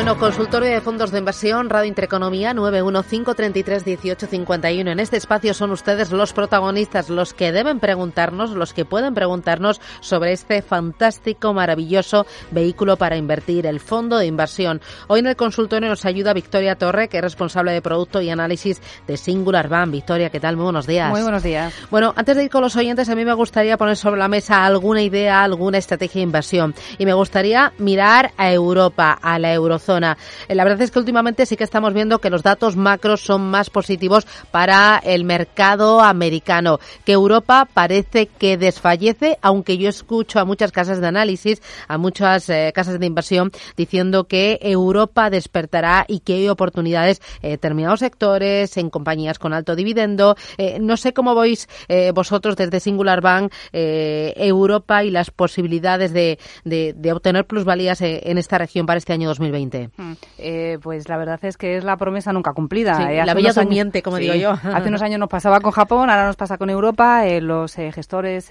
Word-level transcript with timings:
Bueno, 0.00 0.16
consultorio 0.16 0.70
de 0.70 0.80
fondos 0.80 1.10
de 1.10 1.18
inversión, 1.18 1.68
Radio 1.68 1.86
Intereconomía 1.86 2.54
915331851. 2.54 4.92
En 4.92 4.98
este 4.98 5.18
espacio 5.18 5.52
son 5.52 5.72
ustedes 5.72 6.10
los 6.10 6.32
protagonistas, 6.32 7.10
los 7.10 7.34
que 7.34 7.52
deben 7.52 7.80
preguntarnos, 7.80 8.52
los 8.52 8.72
que 8.72 8.86
pueden 8.86 9.12
preguntarnos 9.12 9.78
sobre 10.00 10.32
este 10.32 10.62
fantástico, 10.62 11.52
maravilloso 11.52 12.24
vehículo 12.50 12.96
para 12.96 13.18
invertir, 13.18 13.66
el 13.66 13.78
fondo 13.78 14.16
de 14.16 14.24
inversión. 14.24 14.80
Hoy 15.06 15.20
en 15.20 15.26
el 15.26 15.36
consultorio 15.36 15.90
nos 15.90 16.06
ayuda 16.06 16.32
Victoria 16.32 16.76
Torre, 16.76 17.08
que 17.08 17.18
es 17.18 17.22
responsable 17.22 17.72
de 17.72 17.82
producto 17.82 18.22
y 18.22 18.30
análisis 18.30 18.80
de 19.06 19.18
Singular 19.18 19.68
Bank. 19.68 19.90
Victoria, 19.90 20.30
¿qué 20.30 20.40
tal? 20.40 20.56
Muy 20.56 20.64
buenos 20.64 20.86
días. 20.86 21.10
Muy 21.10 21.20
buenos 21.20 21.42
días. 21.42 21.74
Bueno, 21.90 22.14
antes 22.16 22.38
de 22.38 22.44
ir 22.44 22.50
con 22.50 22.62
los 22.62 22.74
oyentes, 22.74 23.10
a 23.10 23.14
mí 23.14 23.26
me 23.26 23.34
gustaría 23.34 23.76
poner 23.76 23.98
sobre 23.98 24.18
la 24.18 24.28
mesa 24.28 24.64
alguna 24.64 25.02
idea, 25.02 25.42
alguna 25.42 25.76
estrategia 25.76 26.20
de 26.20 26.24
inversión. 26.24 26.74
Y 26.96 27.04
me 27.04 27.12
gustaría 27.12 27.74
mirar 27.76 28.32
a 28.38 28.50
Europa, 28.50 29.18
a 29.20 29.38
la 29.38 29.52
eurozona 29.52 29.89
eh, 29.98 30.54
la 30.54 30.64
verdad 30.64 30.82
es 30.82 30.90
que 30.90 30.98
últimamente 30.98 31.46
sí 31.46 31.56
que 31.56 31.64
estamos 31.64 31.92
viendo 31.94 32.18
que 32.18 32.30
los 32.30 32.42
datos 32.42 32.76
macros 32.76 33.20
son 33.22 33.50
más 33.50 33.70
positivos 33.70 34.26
para 34.50 35.00
el 35.02 35.24
mercado 35.24 36.00
americano, 36.00 36.78
que 37.04 37.12
Europa 37.12 37.68
parece 37.72 38.26
que 38.26 38.56
desfallece, 38.56 39.38
aunque 39.42 39.78
yo 39.78 39.88
escucho 39.88 40.38
a 40.38 40.44
muchas 40.44 40.72
casas 40.72 41.00
de 41.00 41.06
análisis, 41.06 41.62
a 41.88 41.98
muchas 41.98 42.48
eh, 42.48 42.72
casas 42.74 42.98
de 42.98 43.06
inversión 43.06 43.50
diciendo 43.76 44.24
que 44.24 44.58
Europa 44.62 45.30
despertará 45.30 46.04
y 46.06 46.20
que 46.20 46.34
hay 46.34 46.48
oportunidades 46.48 47.20
en 47.42 47.50
determinados 47.50 48.00
sectores, 48.00 48.76
en 48.76 48.90
compañías 48.90 49.38
con 49.38 49.52
alto 49.52 49.74
dividendo. 49.74 50.36
Eh, 50.58 50.78
no 50.80 50.96
sé 50.96 51.12
cómo 51.12 51.34
veis 51.34 51.68
vosotros 52.14 52.56
desde 52.56 52.80
Singular 52.80 53.20
Bank 53.20 53.52
Europa 53.72 55.04
y 55.04 55.10
las 55.10 55.30
posibilidades 55.30 56.12
de, 56.12 56.38
de 56.64 57.12
obtener 57.12 57.46
plusvalías 57.46 58.00
en 58.00 58.38
esta 58.38 58.58
región 58.58 58.86
para 58.86 58.98
este 58.98 59.12
año 59.12 59.28
2020. 59.28 59.79
Hmm. 59.96 60.12
Eh, 60.38 60.78
pues 60.82 61.08
la 61.08 61.16
verdad 61.16 61.38
es 61.42 61.56
que 61.56 61.76
es 61.76 61.84
la 61.84 61.96
promesa 61.96 62.32
nunca 62.32 62.52
cumplida. 62.52 63.12
Eh, 63.12 63.24
la 63.24 63.34
bella 63.34 63.52
durmiente, 63.52 64.02
como 64.02 64.16
digo 64.16 64.34
yo. 64.34 64.50
hace 64.62 64.88
unos 64.88 65.02
años 65.02 65.18
nos 65.18 65.28
pasaba 65.28 65.60
con 65.60 65.72
Japón, 65.72 66.10
ahora 66.10 66.26
nos 66.26 66.36
pasa 66.36 66.58
con 66.58 66.70
Europa. 66.70 67.26
Eh, 67.26 67.40
los 67.40 67.74
gestores 67.74 68.50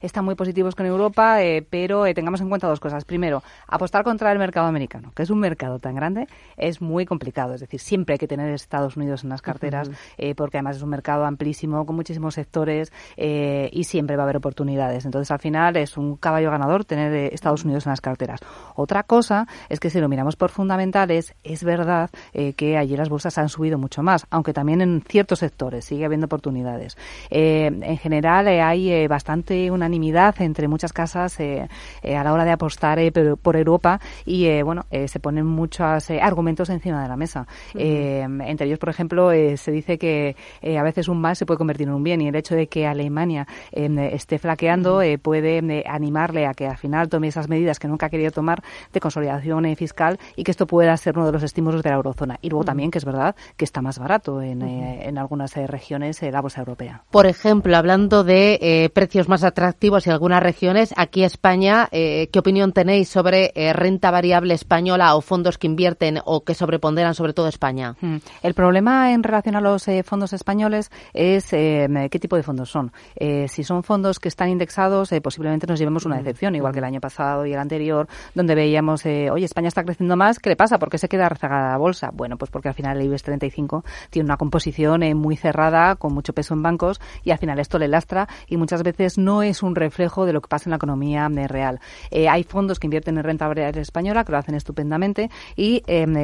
están 0.00 0.24
muy 0.24 0.34
positivos 0.34 0.74
con 0.74 0.86
Europa, 0.86 1.38
pero 1.70 2.04
tengamos 2.14 2.40
en 2.40 2.48
cuenta 2.48 2.66
dos 2.66 2.80
cosas. 2.80 3.04
Primero, 3.04 3.42
apostar 3.66 4.04
contra 4.04 4.32
el 4.32 4.38
mercado 4.38 4.66
americano, 4.66 5.12
que 5.14 5.22
es 5.22 5.30
un 5.30 5.38
mercado 5.38 5.78
tan 5.78 5.94
grande, 5.94 6.26
es 6.56 6.80
muy 6.80 7.06
complicado. 7.06 7.54
Es 7.54 7.60
decir, 7.60 7.80
siempre 7.80 8.14
hay 8.14 8.18
que 8.18 8.28
tener 8.28 8.52
Estados 8.52 8.96
Unidos 8.96 9.24
en 9.24 9.30
las 9.30 9.42
carteras, 9.42 9.90
porque 10.36 10.58
además 10.58 10.76
es 10.76 10.82
un 10.82 10.90
mercado 10.90 11.24
amplísimo, 11.24 11.84
con 11.86 11.96
muchísimos 11.96 12.34
sectores 12.34 12.92
y 13.16 13.84
siempre 13.84 14.16
va 14.16 14.22
a 14.22 14.24
haber 14.24 14.36
oportunidades. 14.36 15.04
Entonces, 15.04 15.30
al 15.30 15.38
final 15.38 15.76
es 15.76 15.96
un 15.96 16.16
caballo 16.16 16.50
ganador 16.50 16.84
tener 16.84 17.32
Estados 17.32 17.64
Unidos 17.64 17.86
en 17.86 17.90
las 17.90 18.00
carteras. 18.00 18.40
Otra 18.74 19.02
cosa 19.02 19.46
es 19.68 19.80
que 19.80 19.90
si 19.90 20.00
lo 20.00 20.08
miramos 20.08 20.36
por 20.36 20.50
fundamentales, 20.66 21.32
es 21.44 21.62
verdad 21.62 22.10
eh, 22.32 22.52
que 22.54 22.76
allí 22.76 22.96
las 22.96 23.08
bolsas 23.08 23.38
han 23.38 23.48
subido 23.48 23.78
mucho 23.78 24.02
más, 24.02 24.26
aunque 24.30 24.52
también 24.52 24.80
en 24.80 25.00
ciertos 25.00 25.38
sectores 25.38 25.84
sigue 25.84 26.04
habiendo 26.04 26.26
oportunidades. 26.26 26.96
Eh, 27.30 27.66
en 27.66 27.98
general 27.98 28.48
eh, 28.48 28.60
hay 28.60 29.06
bastante 29.06 29.70
unanimidad 29.70 30.34
entre 30.42 30.66
muchas 30.66 30.92
casas 30.92 31.38
a 31.38 32.24
la 32.24 32.32
hora 32.32 32.44
de 32.44 32.50
apostar 32.50 32.98
por 33.42 33.56
Europa 33.56 34.00
y 34.24 34.62
bueno, 34.62 34.86
se 34.90 35.20
ponen 35.20 35.46
muchos 35.46 36.10
argumentos 36.10 36.70
encima 36.70 37.02
de 37.02 37.08
la 37.08 37.16
mesa. 37.16 37.46
entre 37.74 38.66
ellos, 38.66 38.78
por 38.78 38.88
ejemplo, 38.88 39.30
se 39.30 39.70
dice 39.70 39.98
que 39.98 40.34
a 40.62 40.82
veces 40.82 41.08
un 41.08 41.20
mal 41.20 41.36
se 41.36 41.46
puede 41.46 41.58
convertir 41.58 41.88
en 41.88 41.94
un 41.94 42.02
bien 42.02 42.20
y 42.22 42.28
el 42.28 42.34
hecho 42.34 42.54
de 42.54 42.66
que 42.66 42.86
Alemania 42.86 43.46
esté 43.72 44.38
flaqueando 44.38 45.00
puede 45.22 45.84
animarle 45.86 46.46
a 46.46 46.54
que 46.54 46.66
al 46.66 46.78
final 46.78 47.08
tome 47.08 47.28
esas 47.28 47.48
medidas 47.48 47.78
que 47.78 47.88
nunca 47.88 48.06
ha 48.06 48.10
querido 48.10 48.30
tomar 48.30 48.62
de 48.92 49.00
consolidación 49.00 49.76
fiscal 49.76 50.18
y 50.36 50.44
que 50.44 50.55
esto 50.56 50.66
pueda 50.66 50.96
ser 50.96 51.18
uno 51.18 51.26
de 51.26 51.32
los 51.32 51.42
estímulos 51.42 51.82
de 51.82 51.90
la 51.90 51.96
eurozona. 51.96 52.38
Y 52.40 52.48
luego 52.48 52.64
también 52.64 52.90
que 52.90 52.96
es 52.96 53.04
verdad 53.04 53.36
que 53.58 53.66
está 53.66 53.82
más 53.82 53.98
barato 53.98 54.40
en, 54.40 54.62
eh, 54.62 55.06
en 55.06 55.18
algunas 55.18 55.54
eh, 55.58 55.66
regiones 55.66 56.22
eh, 56.22 56.32
la 56.32 56.40
bolsa 56.40 56.60
europea. 56.60 57.02
Por 57.10 57.26
ejemplo, 57.26 57.76
hablando 57.76 58.24
de 58.24 58.90
precios 58.94 59.28
más 59.28 59.44
atractivos 59.44 60.06
en 60.06 60.14
algunas 60.14 60.42
regiones, 60.42 60.94
aquí 60.96 61.24
España, 61.24 61.88
¿qué 61.90 62.38
opinión 62.38 62.72
tenéis 62.72 63.08
sobre 63.08 63.52
renta 63.74 64.10
variable 64.10 64.54
española 64.54 65.14
o 65.14 65.20
fondos 65.20 65.58
que 65.58 65.66
invierten 65.66 66.20
o 66.24 66.42
que 66.42 66.54
sobreponderan 66.54 67.14
sobre 67.14 67.34
todo 67.34 67.48
España? 67.48 67.96
El 68.42 68.54
problema 68.54 69.12
en 69.12 69.22
relación 69.22 69.56
a 69.56 69.60
los 69.60 69.86
fondos 70.04 70.32
españoles 70.32 70.90
es 71.12 71.50
qué 71.50 72.18
tipo 72.20 72.36
de 72.36 72.42
fondos 72.42 72.70
son. 72.70 72.92
si 73.18 73.64
son 73.64 73.82
fondos 73.82 74.18
que 74.18 74.28
están 74.28 74.48
indexados, 74.48 75.10
posiblemente 75.22 75.66
nos 75.66 75.78
llevemos 75.78 76.06
una 76.06 76.16
decepción, 76.16 76.54
igual 76.54 76.72
que 76.72 76.78
el 76.78 76.84
año 76.84 77.00
pasado 77.00 77.44
y 77.44 77.52
el 77.52 77.58
anterior, 77.58 78.08
donde 78.34 78.54
veíamos, 78.54 79.04
oye, 79.04 79.44
España 79.44 79.68
está 79.68 79.84
creciendo 79.84 80.16
más, 80.16 80.38
¿qué 80.46 80.50
le 80.50 80.56
pasa? 80.56 80.78
¿Por 80.78 80.90
qué 80.90 80.98
se 80.98 81.08
queda 81.08 81.28
rezagada 81.28 81.70
la 81.70 81.76
bolsa? 81.76 82.12
Bueno, 82.14 82.36
pues 82.36 82.52
porque 82.52 82.68
al 82.68 82.74
final 82.74 82.96
el 82.98 83.06
IBEX 83.06 83.24
35 83.24 83.84
tiene 84.10 84.26
una 84.26 84.36
composición 84.36 85.02
eh, 85.02 85.12
muy 85.12 85.34
cerrada, 85.36 85.96
con 85.96 86.14
mucho 86.14 86.34
peso 86.34 86.54
en 86.54 86.62
bancos, 86.62 87.00
y 87.24 87.32
al 87.32 87.38
final 87.38 87.58
esto 87.58 87.80
le 87.80 87.88
lastra 87.88 88.28
y 88.46 88.56
muchas 88.56 88.84
veces 88.84 89.18
no 89.18 89.42
es 89.42 89.64
un 89.64 89.74
reflejo 89.74 90.24
de 90.24 90.32
lo 90.32 90.40
que 90.40 90.46
pasa 90.46 90.68
en 90.68 90.70
la 90.70 90.76
economía 90.76 91.28
eh, 91.36 91.48
real. 91.48 91.80
Eh, 92.12 92.28
hay 92.28 92.44
fondos 92.44 92.78
que 92.78 92.86
invierten 92.86 93.18
en 93.18 93.24
renta 93.24 93.48
variable 93.48 93.80
española, 93.80 94.22
que 94.22 94.30
lo 94.30 94.38
hacen 94.38 94.54
estupendamente, 94.54 95.30
y 95.56 95.82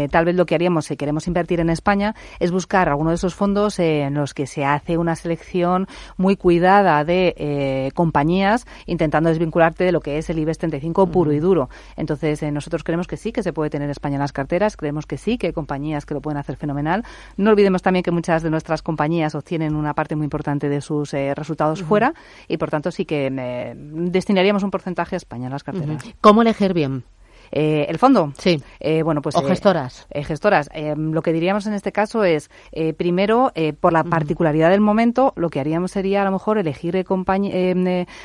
tal 0.09 0.25
vez 0.25 0.37
lo 0.37 0.47
que 0.47 0.55
haríamos 0.55 0.87
si 0.87 0.97
queremos 0.97 1.27
invertir 1.27 1.59
en 1.59 1.71
España 1.71 2.15
es 2.39 2.53
buscar 2.53 2.89
alguno 2.89 3.11
de 3.11 3.17
esos 3.17 3.35
fondos 3.35 3.81
en 3.81 4.15
los 4.15 4.35
que 4.35 4.47
se 4.47 4.65
hace 4.65 4.99
una 4.99 5.17
selección 5.17 5.89
muy 6.17 6.37
cuidada 6.37 7.05
de 7.05 7.91
compañías, 7.93 8.67
intentando 8.87 9.31
desvincularte 9.31 9.83
de 9.83 9.91
lo 9.91 10.01
que 10.01 10.19
es 10.19 10.31
el 10.31 10.39
IBEX 10.39 10.59
35 10.59 11.09
puro 11.09 11.33
y 11.33 11.41
duro. 11.41 11.69
Entonces, 11.97 12.41
nosotros 12.53 12.85
creemos 12.85 13.09
que 13.09 13.17
sí, 13.17 13.33
que 13.33 13.43
se 13.43 13.53
puede 13.53 13.71
tener 13.71 13.91
España 13.91 14.12
en 14.15 14.21
las 14.21 14.33
carteras. 14.33 14.77
Creemos 14.77 15.07
que 15.07 15.19
sí, 15.19 15.39
que 15.39 15.49
hay 15.49 15.53
compañías 15.53 16.07
que 16.07 16.15
lo 16.15 16.21
pueden 16.21 16.39
hacer 16.39 16.57
fenomenal. 16.57 17.05
No 17.37 17.51
olvidemos 17.51 17.83
también 17.83 18.03
que 18.03 18.11
muchas 18.11 18.43
de 18.43 18.51
nuestras 18.51 18.83
compañías 18.83 19.35
obtienen 19.35 19.75
una 19.75 19.95
parte 19.95 20.17
muy 20.17 20.25
importante 20.25 20.69
de 20.69 20.81
sus 20.81 21.15
eh, 21.15 21.35
resultados 21.35 21.83
fuera 21.83 22.15
y, 22.49 22.57
por 22.57 22.71
tanto, 22.71 22.91
sí 22.91 23.05
que 23.05 23.31
eh, 23.33 23.75
destinaríamos 23.77 24.63
un 24.63 24.71
porcentaje 24.71 25.17
a 25.17 25.19
España 25.19 25.47
en 25.47 25.53
las 25.53 25.65
carteras. 25.65 26.05
¿Cómo 26.21 26.43
elegir 26.43 26.75
bien? 26.75 27.05
Eh, 27.53 27.85
¿El 27.89 27.99
fondo? 27.99 28.33
Sí. 28.39 28.61
Eh, 28.81 29.03
bueno, 29.03 29.21
pues, 29.21 29.37
o 29.37 29.43
eh, 29.43 29.49
gestoras. 29.49 30.07
gestoras. 30.11 30.71
lo 30.97 31.21
que 31.21 31.33
diríamos 31.33 31.67
en 31.67 31.75
este 31.75 31.93
caso 31.93 32.25
es, 32.25 32.51
primero, 32.97 33.53
por 33.81 33.93
la 33.93 34.05
particularidad 34.05 34.71
del 34.71 34.81
momento, 34.81 35.33
lo 35.37 35.51
que 35.51 35.61
haríamos 35.61 35.93
sería 35.93 36.23
a 36.23 36.25
lo 36.25 36.33
mejor 36.33 36.59
elegir 36.59 37.05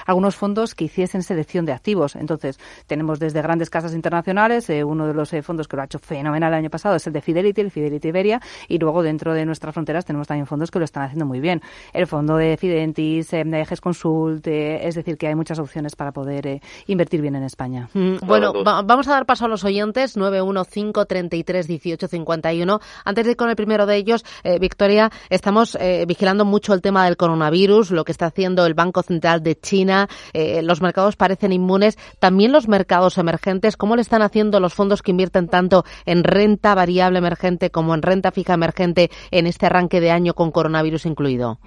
algunos 0.05 0.35
fondos 0.35 0.75
que 0.75 0.85
hiciesen 0.85 1.23
selección 1.23 1.66
de 1.66 1.73
activos. 1.73 2.16
Entonces, 2.16 2.57
tenemos 2.87 3.19
desde 3.19 3.41
grandes 3.41 3.69
casas 3.69 3.93
internacionales, 3.93 4.69
uno 4.85 5.07
de 5.07 5.13
los 5.13 5.31
fondos 5.43 5.67
que 5.67 5.75
lo 5.75 5.81
ha 5.81 5.85
hecho 5.85 5.99
fenomenal 5.99 6.53
el 6.53 6.59
año 6.59 6.69
pasado 6.69 6.95
es 6.95 7.05
el 7.07 7.13
de 7.13 7.21
Fidelity, 7.21 7.61
el 7.61 7.71
Fidelity 7.71 8.07
Iberia, 8.07 8.41
y 8.69 8.77
luego 8.77 9.03
dentro 9.03 9.33
de 9.33 9.45
nuestras 9.45 9.73
fronteras 9.73 10.05
tenemos 10.05 10.27
también 10.27 10.47
fondos 10.47 10.71
que 10.71 10.79
lo 10.79 10.85
están 10.85 11.03
haciendo 11.03 11.25
muy 11.25 11.41
bien. 11.41 11.61
El 11.91 12.07
fondo 12.07 12.37
de 12.37 12.55
Fidentis, 12.55 13.31
de 13.31 13.61
Ejes 13.61 13.81
Consult, 13.81 14.47
es 14.47 14.96
decir, 14.96 15.17
que 15.17 15.28
hay 15.28 15.35
muchas 15.35 15.59
opciones 15.59 15.96
para 15.96 16.11
poder 16.11 16.61
invertir 16.87 17.22
bien 17.22 17.35
en 17.35 17.43
España. 17.43 17.90
Mm, 17.93 18.25
bueno, 18.25 18.53
vamos 18.63 19.07
a 19.07 19.16
dar 19.17 19.25
paso 19.25 19.46
a 19.46 19.47
los 19.47 19.64
oyentes, 19.64 20.17
915331851. 20.17 22.81
Antes 23.03 23.25
de 23.25 23.31
ir 23.31 23.37
con 23.37 23.49
el 23.49 23.55
primero 23.55 23.85
de 23.85 23.96
ellos, 23.96 24.25
eh, 24.43 24.59
Victoria, 24.59 25.09
estamos 25.29 25.78
eh, 25.79 26.03
vigilando 26.08 26.43
mucho 26.46 26.73
el 26.73 26.81
tema 26.81 27.05
del 27.05 27.17
coronavirus, 27.17 27.91
lo 27.91 28.05
que 28.05 28.11
está 28.11 28.28
haciendo 28.28 28.66
el 28.66 28.75
Banco 28.75 29.02
Central 29.02 29.43
de 29.43 29.59
China. 29.59 30.08
Eh, 30.34 30.61
los 30.61 30.81
mercados 30.81 31.16
parecen 31.16 31.52
inmunes. 31.52 31.97
También 32.19 32.52
los 32.52 32.67
mercados 32.67 33.17
emergentes, 33.17 33.75
¿cómo 33.75 33.96
le 33.96 34.03
están 34.03 34.22
haciendo 34.22 34.59
los 34.59 34.73
fondos 34.73 35.02
que 35.02 35.11
invierten 35.11 35.47
tanto 35.47 35.84
en 36.05 36.23
renta 36.23 36.75
variable 36.75 37.17
emergente 37.17 37.72
como 37.72 37.96
en 37.96 38.03
renta 38.03 38.31
fija 38.31 38.53
emergente 38.53 39.09
en 39.31 39.47
este 39.47 39.66
arranque 39.66 39.99
de 39.99 40.11
año 40.11 40.34
con 40.34 40.52
coronavirus 40.52 41.08
incluido? 41.08 41.59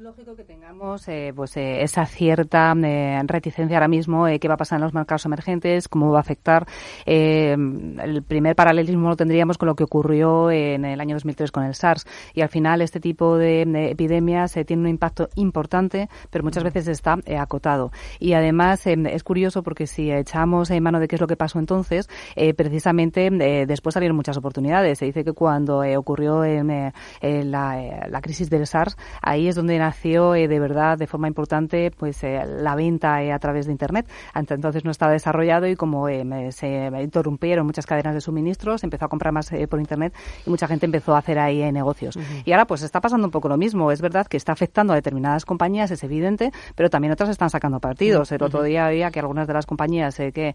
Es 0.00 0.04
lógico 0.04 0.34
que 0.34 0.44
tengamos 0.44 1.06
eh, 1.08 1.30
pues 1.36 1.58
eh, 1.58 1.82
esa 1.82 2.06
cierta 2.06 2.72
eh, 2.82 3.20
reticencia 3.26 3.76
ahora 3.76 3.86
mismo 3.86 4.24
qué 4.40 4.48
va 4.48 4.54
a 4.54 4.56
pasar 4.56 4.78
en 4.78 4.84
los 4.84 4.94
mercados 4.94 5.26
emergentes, 5.26 5.88
cómo 5.88 6.10
va 6.10 6.16
a 6.16 6.20
afectar. 6.22 6.66
el 7.04 8.22
primer 8.26 8.56
paralelismo 8.56 9.10
lo 9.10 9.16
tendríamos 9.16 9.58
con 9.58 9.66
lo 9.66 9.74
que 9.74 9.84
ocurrió 9.84 10.50
en 10.50 10.86
el 10.86 11.02
año 11.02 11.16
2003 11.16 11.52
con 11.52 11.64
el 11.64 11.74
SARS 11.74 12.06
y 12.32 12.40
al 12.40 12.48
final 12.48 12.80
este 12.80 12.98
tipo 12.98 13.36
de, 13.36 13.90
epidemias 13.90 14.54
tiene 14.66 14.84
un 14.84 14.88
impacto 14.88 15.28
importante, 15.34 16.08
pero 16.30 16.44
muchas 16.44 16.64
veces 16.64 16.88
está 16.88 17.18
acotado. 17.38 17.92
Y 18.18 18.32
además 18.32 18.86
es 18.86 19.22
curioso 19.22 19.62
porque 19.62 19.86
si 19.86 20.10
echamos 20.10 20.70
en 20.70 20.82
mano 20.82 20.98
de 20.98 21.08
qué 21.08 21.16
es 21.16 21.20
lo 21.20 21.26
que 21.26 21.36
pasó 21.36 21.58
entonces, 21.58 22.08
precisamente 22.56 23.28
después 23.66 23.92
salieron 23.92 24.16
muchas 24.16 24.38
oportunidades. 24.38 24.98
Se 24.98 25.04
dice 25.04 25.24
que 25.24 25.34
cuando 25.34 25.82
ocurrió 25.98 26.42
en, 26.42 26.92
la, 27.20 28.06
la 28.08 28.20
crisis 28.22 28.48
del 28.48 28.66
SARS, 28.66 28.96
ahí 29.20 29.48
es 29.48 29.56
donde 29.56 29.89
nació 29.90 30.36
eh, 30.36 30.46
de 30.46 30.60
verdad 30.60 30.96
de 30.96 31.08
forma 31.08 31.26
importante 31.26 31.90
pues 31.90 32.22
eh, 32.22 32.44
la 32.46 32.76
venta 32.76 33.22
eh, 33.24 33.32
a 33.32 33.38
través 33.40 33.66
de 33.66 33.72
internet. 33.72 34.06
Hasta 34.32 34.54
entonces 34.54 34.84
no 34.84 34.92
estaba 34.92 35.12
desarrollado 35.12 35.66
y 35.66 35.74
como 35.74 36.06
se 36.06 36.90
interrumpieron 37.02 37.66
muchas 37.66 37.86
cadenas 37.86 38.14
de 38.14 38.20
suministros, 38.20 38.84
empezó 38.84 39.06
a 39.06 39.08
comprar 39.08 39.32
más 39.32 39.50
por 39.68 39.80
internet 39.80 40.14
y 40.46 40.50
mucha 40.50 40.68
gente 40.68 40.86
empezó 40.86 41.14
a 41.14 41.18
hacer 41.18 41.38
ahí 41.38 41.60
negocios. 41.72 42.16
Y 42.44 42.52
ahora 42.52 42.66
pues 42.66 42.82
está 42.82 43.00
pasando 43.00 43.26
un 43.26 43.30
poco 43.32 43.48
lo 43.48 43.56
mismo. 43.56 43.90
Es 43.90 44.00
verdad 44.00 44.26
que 44.26 44.36
está 44.36 44.52
afectando 44.52 44.92
a 44.92 44.96
determinadas 44.96 45.44
compañías, 45.44 45.90
es 45.90 46.04
evidente, 46.04 46.52
pero 46.76 46.88
también 46.88 47.12
otras 47.12 47.30
están 47.30 47.50
sacando 47.50 47.80
partidos. 47.80 48.30
El 48.32 48.42
otro 48.42 48.62
día 48.62 48.86
había 48.86 49.10
que 49.10 49.18
algunas 49.18 49.46
de 49.48 49.54
las 49.54 49.66
compañías 49.66 50.16
que, 50.16 50.54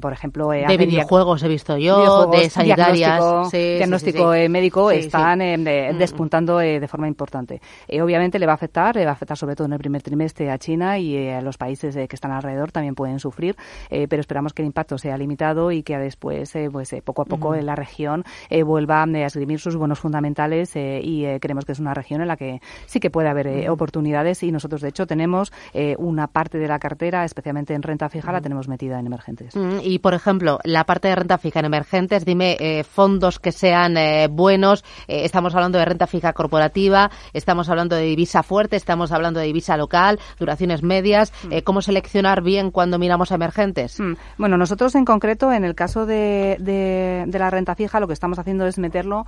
por 0.00 0.12
ejemplo, 0.12 0.48
de 0.48 0.76
videojuegos 0.76 1.42
he 1.42 1.48
visto 1.48 1.76
yo, 1.76 2.26
de 2.26 2.48
sanitarias, 2.48 3.50
diagnóstico, 3.52 4.30
médico, 4.48 4.90
están 4.90 5.42
em, 5.42 5.64
despuntando 5.98 6.58
de 6.58 6.88
forma 6.88 7.06
importante. 7.08 7.60
Eh, 7.98 8.02
obviamente 8.02 8.38
le 8.38 8.46
va 8.46 8.52
a 8.52 8.54
afectar, 8.54 8.94
le 8.94 9.04
va 9.04 9.10
a 9.10 9.14
afectar 9.14 9.36
sobre 9.36 9.56
todo 9.56 9.66
en 9.66 9.72
el 9.72 9.78
primer 9.78 10.02
trimestre 10.02 10.50
a 10.50 10.58
China 10.58 10.98
y 10.98 11.16
eh, 11.16 11.34
a 11.34 11.40
los 11.40 11.58
países 11.58 11.96
eh, 11.96 12.06
que 12.06 12.16
están 12.16 12.30
alrededor 12.30 12.70
también 12.70 12.94
pueden 12.94 13.18
sufrir, 13.18 13.56
pero 13.88 14.20
esperamos 14.20 14.52
que 14.52 14.62
el 14.62 14.66
impacto 14.66 14.98
sea 14.98 15.16
limitado 15.16 15.72
y 15.72 15.82
que 15.82 15.96
después, 15.98 16.52
pues 16.72 16.94
poco 17.04 17.22
a 17.22 17.24
poco, 17.24 17.54
en 17.54 17.66
la 17.66 17.74
región 17.74 18.24
vuelva 18.64 19.02
a 19.02 19.26
esgrimir 19.26 19.58
sus 19.58 19.76
buenos 19.76 19.98
fundamentales 19.98 20.72
y 20.76 21.24
creemos 21.40 21.64
que 21.64 21.72
es 21.72 21.78
una 21.78 21.94
región 21.94 22.20
en 22.20 22.28
la 22.28 22.36
que 22.36 22.60
sí 22.86 23.00
que 23.00 23.10
puede 23.10 23.28
haber 23.28 23.68
oportunidades 23.70 24.42
y 24.42 24.52
nosotros, 24.52 24.80
de 24.80 24.88
hecho, 24.88 25.06
tenemos 25.06 25.52
una 25.98 26.26
parte 26.26 26.58
de 26.58 26.68
la 26.68 26.78
cartera, 26.78 27.24
especialmente 27.24 27.74
en 27.74 27.82
renta 27.82 28.08
fija, 28.08 28.32
la 28.32 28.40
tenemos 28.40 28.68
metida 28.68 28.98
en 28.98 29.06
emergentes. 29.06 29.54
Y, 29.82 29.98
por 29.98 30.14
ejemplo, 30.14 30.58
la 30.64 30.84
parte 30.84 31.08
de 31.08 31.16
renta 31.16 31.38
fija 31.38 31.60
en 31.60 31.66
emergentes, 31.66 32.24
dime 32.24 32.84
fondos 32.88 33.38
que 33.38 33.52
sean 33.52 33.94
buenos. 34.30 34.84
estamos 35.06 35.54
hablando 35.54 35.78
de 35.78 35.84
renta 35.84 36.06
fija 36.06 36.32
corporativa, 36.32 37.10
estamos 37.32 37.68
hablando 37.68 37.87
de 37.96 38.02
divisa 38.02 38.42
fuerte, 38.42 38.76
estamos 38.76 39.12
hablando 39.12 39.40
de 39.40 39.46
divisa 39.46 39.76
local, 39.76 40.18
duraciones 40.38 40.82
medias. 40.82 41.32
Mm. 41.44 41.52
Eh, 41.52 41.62
¿Cómo 41.62 41.82
seleccionar 41.82 42.42
bien 42.42 42.70
cuando 42.70 42.98
miramos 42.98 43.32
a 43.32 43.36
emergentes? 43.36 44.00
Mm. 44.00 44.14
Bueno, 44.36 44.56
nosotros 44.56 44.94
en 44.94 45.04
concreto, 45.04 45.52
en 45.52 45.64
el 45.64 45.74
caso 45.74 46.06
de, 46.06 46.56
de 46.58 47.38
la 47.38 47.50
renta 47.50 47.74
fija, 47.74 48.00
lo 48.00 48.06
que 48.06 48.14
estamos 48.14 48.38
haciendo 48.38 48.66
es 48.66 48.78
meterlo 48.78 49.26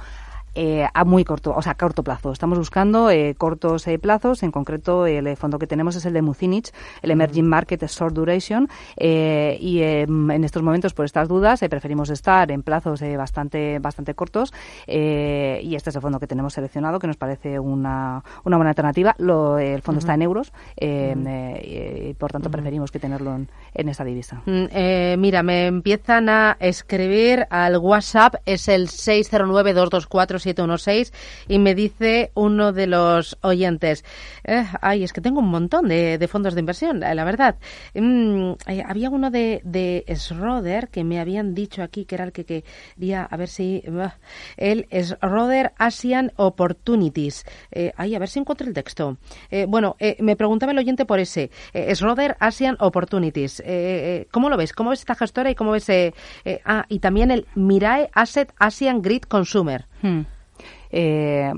eh, 0.55 0.87
a 0.93 1.05
muy 1.05 1.25
corto, 1.25 1.55
o 1.55 1.63
sea, 1.63 1.75
corto 1.75 2.03
plazo. 2.03 2.33
Estamos 2.33 2.59
buscando 2.59 3.11
eh, 3.11 3.35
cortos 3.37 3.87
eh, 3.87 3.99
plazos. 3.99 4.43
En 4.43 4.51
concreto, 4.51 5.07
el 5.07 5.37
fondo 5.37 5.59
que 5.59 5.67
tenemos 5.67 5.95
es 5.95 6.05
el 6.07 6.13
de 6.13 6.23
Mucinich, 6.23 6.73
el 7.03 7.13
Emerging 7.13 7.47
Market 7.47 7.85
Short 7.87 8.15
Duration. 8.15 8.69
y 8.97 9.83
em, 9.83 10.31
en 10.31 10.45
estos 10.45 10.63
momentos, 10.63 10.93
por 10.93 11.05
estas 11.05 11.29
dudas, 11.29 11.61
preferimos 11.71 12.11
estar 12.11 12.51
en 12.51 12.63
plazos 12.63 13.01
bastante, 13.17 13.79
bastante 13.79 14.15
cortos. 14.15 14.53
y 14.87 15.75
este 15.75 15.91
es 15.91 15.97
el 15.97 16.03
fondo 16.03 16.19
que 16.19 16.27
tenemos 16.27 16.55
seleccionado, 16.55 16.99
que 16.99 17.07
nos 17.07 17.17
parece 17.17 17.59
una, 17.61 18.25
una 18.45 18.57
buena 18.57 18.71
alternativa. 18.71 19.15
Lo, 19.19 19.59
el 19.59 19.83
fondo 19.83 20.01
está 20.01 20.15
en 20.15 20.23
euros 20.23 20.53
y, 20.77 22.15
por 22.15 22.33
tanto, 22.33 22.51
preferimos 22.51 22.91
que 22.91 22.99
tenerlo 22.99 23.35
en, 23.37 23.49
en 23.75 23.89
esa 23.89 24.05
divisa. 24.05 24.43
Mm, 24.47 25.21
mira, 25.21 25.43
me 25.43 25.67
empiezan 25.67 26.29
a 26.29 26.57
escribir 26.59 27.47
al 27.51 27.77
WhatsApp, 27.77 28.35
es 28.47 28.69
el 28.69 28.89
609 28.89 29.75
224 29.75 30.40
716 30.43 31.13
y 31.49 31.59
me 31.59 31.75
dice 31.75 32.31
uno 32.35 32.73
de 32.73 32.87
los 32.87 33.39
oyentes, 33.43 34.05
eh, 34.45 34.65
ay, 34.81 35.05
es 35.05 35.13
que 35.13 35.21
tengo 35.21 35.41
un 35.41 35.49
montón 35.49 35.89
de, 35.89 36.27
fondos 36.29 36.55
de 36.55 36.61
inversión, 36.61 37.01
la 37.01 37.25
verdad. 37.25 37.57
Mm, 37.95 38.53
eh, 38.67 38.83
había 38.87 39.11
uno 39.11 39.31
de, 39.31 39.61
de 39.65 40.05
Schroeder 40.15 40.89
que 40.89 41.05
me 41.05 41.21
habían 41.21 41.55
dicho 41.55 41.83
aquí 41.83 42.05
que 42.05 42.15
era 42.15 42.25
el 42.25 42.33
que 42.33 42.45
quería, 42.45 43.25
a 43.25 43.37
ver 43.37 43.49
si, 43.49 43.83
el 44.57 44.87
Schroeder 44.93 45.73
Asian 45.79 46.33
Opportunities. 46.37 47.45
Eh, 47.71 47.93
ay, 47.97 48.15
a 48.15 48.19
ver 48.19 48.29
si 48.29 48.39
encuentro 48.39 48.67
el 48.67 48.75
texto. 48.75 49.19
bueno, 49.69 49.97
me 50.19 50.37
preguntaba 50.37 50.73
el 50.73 50.79
oyente 50.79 51.05
por 51.05 51.19
ese, 51.19 51.51
Schroeder 51.95 52.37
Asian 52.41 52.77
Opportunities. 52.81 53.63
¿Cómo 54.31 54.49
lo 54.49 54.57
ves? 54.57 54.73
¿Cómo 54.73 54.91
ves 54.91 55.01
esta 55.01 55.15
gestora 55.15 55.51
y 55.51 55.55
cómo 55.55 55.73
ves... 55.73 55.91
ah, 56.65 56.85
y 56.89 56.99
también 57.01 57.31
el 57.31 57.47
Mirae 57.55 58.11
Asset 58.15 58.53
Asian 58.59 59.03
Grid 59.03 59.23
Consumer. 59.23 59.90
Hmm. 60.01 60.23
Eh, 60.91 61.53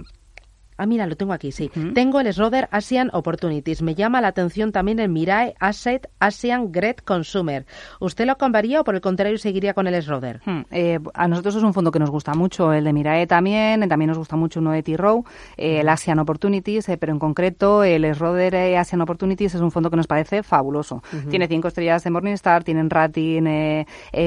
Ah, 0.76 0.86
mira, 0.86 1.06
lo 1.06 1.16
tengo 1.16 1.32
aquí, 1.32 1.52
sí. 1.52 1.70
Tengo 1.94 2.20
el 2.20 2.32
Schroeder 2.32 2.68
Asian 2.70 3.10
Opportunities. 3.12 3.82
Me 3.82 3.94
llama 3.94 4.20
la 4.20 4.28
atención 4.28 4.72
también 4.72 4.98
el 4.98 5.08
Mirae 5.08 5.54
Asset 5.60 6.08
Asian 6.18 6.72
Great 6.72 7.02
Consumer. 7.02 7.66
¿Usted 8.00 8.26
lo 8.26 8.36
compraría 8.36 8.80
o 8.80 8.84
por 8.84 8.94
el 8.94 9.00
contrario 9.00 9.36
seguiría 9.38 9.74
con 9.74 9.86
el 9.86 10.02
Schroeder? 10.02 10.40
Hmm, 10.44 10.62
eh, 10.70 10.98
a 11.14 11.28
nosotros 11.28 11.56
es 11.56 11.62
un 11.62 11.74
fondo 11.74 11.90
que 11.90 11.98
nos 11.98 12.10
gusta 12.10 12.34
mucho, 12.34 12.72
el 12.72 12.84
de 12.84 12.92
Mirae 12.92 13.26
también, 13.26 13.86
también 13.88 14.08
nos 14.08 14.18
gusta 14.18 14.36
mucho 14.36 14.60
uno 14.60 14.72
de 14.72 14.82
T-Row, 14.82 15.24
eh, 15.56 15.80
el 15.80 15.88
Asian 15.88 16.18
Opportunities, 16.18 16.88
eh, 16.88 16.96
pero 16.96 17.12
en 17.12 17.18
concreto 17.18 17.84
el 17.84 18.12
Schroeder 18.14 18.76
Asian 18.76 19.00
Opportunities 19.02 19.54
es 19.54 19.60
un 19.60 19.70
fondo 19.70 19.90
que 19.90 19.96
nos 19.96 20.06
parece 20.06 20.42
fabuloso. 20.42 21.02
Tiene 21.28 21.46
cinco 21.48 21.68
estrellas 21.68 22.02
de 22.04 22.10
Morningstar, 22.10 22.64
tienen 22.64 22.88
Rating, 22.90 23.84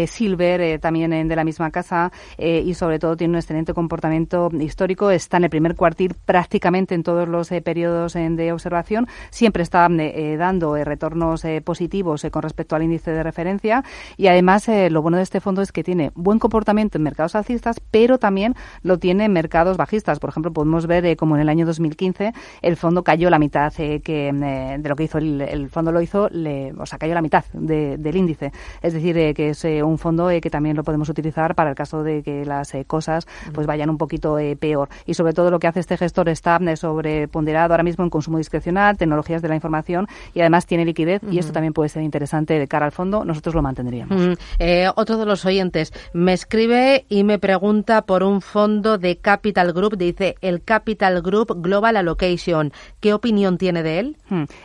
Silver, 0.08 0.80
también 0.80 1.28
de 1.28 1.36
la 1.36 1.44
misma 1.44 1.72
casa 1.72 2.12
y 2.38 2.74
sobre 2.76 3.00
todo 3.00 3.18
tiene 3.18 3.32
un 3.32 3.38
excelente 3.38 3.74
comportamiento 3.74 4.50
histórico. 4.60 5.10
Está 5.10 5.38
en 5.38 5.46
el 5.46 5.50
primer 5.50 5.76
cuartil 5.76 6.16
prácticamente 6.36 6.96
en 6.96 7.02
todos 7.02 7.30
los 7.30 7.50
eh, 7.54 7.62
periodos 7.62 8.12
de 8.12 8.52
observación, 8.52 9.08
siempre 9.30 9.64
está 9.64 9.88
eh, 9.88 10.34
eh, 10.34 10.36
dando 10.36 10.76
retornos 10.76 11.44
positivos 11.64 12.28
con 12.30 12.42
respecto 12.42 12.76
al 12.76 12.84
índice 12.84 13.12
de 13.12 13.24
referencia 13.24 13.86
y 14.18 14.28
además 14.28 14.70
lo 14.90 15.02
bueno 15.02 15.16
de 15.16 15.24
este 15.24 15.40
fondo 15.40 15.62
es 15.62 15.72
que 15.72 15.82
tiene 15.82 16.12
buen 16.14 16.38
comportamiento 16.38 16.98
en 16.98 17.04
mercados 17.04 17.36
alcistas, 17.36 17.80
pero 17.80 18.18
también 18.18 18.54
lo 18.84 19.00
tiene 19.00 19.26
en 19.26 19.32
mercados 19.32 19.78
bajistas. 19.78 20.20
Por 20.20 20.30
ejemplo, 20.30 20.52
podemos 20.52 20.88
ver 20.88 21.16
como 21.16 21.36
en 21.36 21.42
el 21.42 21.48
año 21.48 21.66
2015 21.66 22.34
el 22.62 22.76
fondo 22.76 23.02
cayó 23.02 23.30
la 23.30 23.40
mitad 23.40 23.72
que 23.72 24.32
de 24.34 24.90
lo 24.90 24.96
que 24.98 25.04
hizo 25.04 25.20
el, 25.20 25.70
fondo 25.70 25.94
lo 25.94 26.02
hizo, 26.02 26.28
le, 26.32 26.74
o 26.74 26.86
sea, 26.86 26.98
cayó 26.98 27.14
la 27.14 27.22
mitad 27.22 27.46
del 27.54 28.16
índice. 28.16 28.52
Es 28.82 28.94
decir, 28.94 29.34
que 29.34 29.52
es 29.52 29.64
un 29.64 29.98
fondo 29.98 30.28
que 30.42 30.50
también 30.50 30.76
lo 30.76 30.84
podemos 30.84 31.08
utilizar 31.08 31.56
para 31.56 31.70
el 31.70 31.76
caso 31.78 32.04
de 32.04 32.24
que 32.24 32.44
las 32.44 32.74
cosas 32.88 33.26
pues 33.54 33.68
vayan 33.68 33.90
un 33.90 33.98
poquito 33.98 34.38
peor. 34.60 34.90
Y 35.06 35.14
sobre 35.14 35.32
todo 35.32 35.50
lo 35.50 35.60
que 35.60 35.68
hace 35.68 35.80
este 35.80 35.96
gestor 35.96 36.25
está 36.32 36.60
sobreponderado 36.76 37.74
ahora 37.74 37.84
mismo 37.84 38.04
en 38.04 38.10
consumo 38.10 38.38
discrecional, 38.38 38.98
tecnologías 38.98 39.42
de 39.42 39.50
la 39.50 39.56
información 39.56 40.08
y 40.34 40.42
además 40.42 40.66
tiene 40.66 40.86
liquidez 40.86 41.22
y 41.30 41.40
esto 41.40 41.52
también 41.52 41.74
puede 41.74 41.90
ser 41.90 42.04
interesante 42.04 42.58
de 42.58 42.68
cara 42.68 42.86
al 42.86 42.92
fondo. 42.92 43.26
Nosotros 43.26 43.56
lo 43.56 43.62
mantendríamos. 43.62 44.38
Eh, 44.60 44.88
otro 44.96 45.18
de 45.18 45.26
los 45.26 45.46
oyentes 45.46 45.94
me 46.14 46.34
escribe 46.34 47.06
y 47.10 47.24
me 47.24 47.40
pregunta 47.40 48.04
por 48.04 48.24
un 48.24 48.42
fondo 48.42 48.98
de 48.98 49.18
Capital 49.18 49.74
Group. 49.74 49.98
Dice 49.98 50.36
el 50.42 50.64
Capital 50.64 51.22
Group 51.22 51.62
Global 51.62 51.98
Allocation. 51.98 52.72
¿Qué 53.00 53.14
opinión 53.14 53.58
tiene 53.58 53.84
de 53.84 54.00
él? 54.00 54.18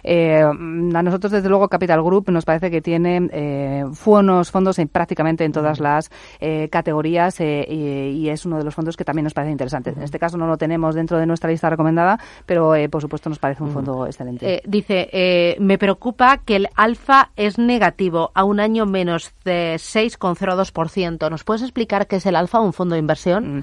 Eh, 0.03 0.43
a 0.43 1.03
nosotros, 1.03 1.33
desde 1.33 1.49
luego, 1.49 1.69
Capital 1.69 2.03
Group 2.03 2.31
nos 2.31 2.45
parece 2.45 2.71
que 2.71 2.81
tiene 2.81 3.29
eh, 3.33 3.85
fondos, 3.93 4.51
fondos 4.51 4.79
en 4.79 4.89
prácticamente 4.89 5.45
en 5.45 5.53
todas 5.53 5.81
las 5.81 6.11
categorías 6.71 7.41
y, 7.41 8.29
es 8.31 8.47
uno 8.47 8.59
de 8.59 8.65
los 8.65 8.75
fondos 8.75 8.97
que 8.97 9.05
también 9.05 9.25
nos 9.25 9.35
parece 9.35 9.53
interesante. 9.53 9.91
En 9.91 10.03
este 10.03 10.19
caso 10.19 10.37
no 10.37 10.47
lo 10.47 10.57
tenemos 10.57 10.95
dentro 10.95 11.19
de 11.19 11.27
nuestra 11.27 11.50
lista 11.51 11.61
está 11.61 11.71
recomendada, 11.71 12.19
pero 12.47 12.75
eh, 12.75 12.89
por 12.89 13.03
supuesto 13.03 13.29
nos 13.29 13.39
parece 13.39 13.63
un 13.63 13.71
fondo 13.71 14.07
excelente. 14.07 14.55
Eh, 14.55 14.63
dice, 14.67 15.09
eh, 15.13 15.57
me 15.61 15.77
preocupa 15.77 16.39
que 16.39 16.57
el 16.57 16.69
alfa 16.75 17.31
es 17.37 17.59
negativo 17.59 18.33
a 18.35 18.45
un 18.45 18.61
año 18.61 18.87
menos 18.87 19.33
de 19.45 19.75
6,02%. 19.75 21.31
¿Nos 21.31 21.45
puedes 21.45 21.63
explicar 21.63 22.07
qué 22.07 22.17
es 22.17 22.27
el 22.27 22.37
alfa, 22.37 22.61
un 22.61 22.73
fondo 22.73 22.95
de 22.95 23.01
inversión? 23.01 23.59
Mm, 23.59 23.63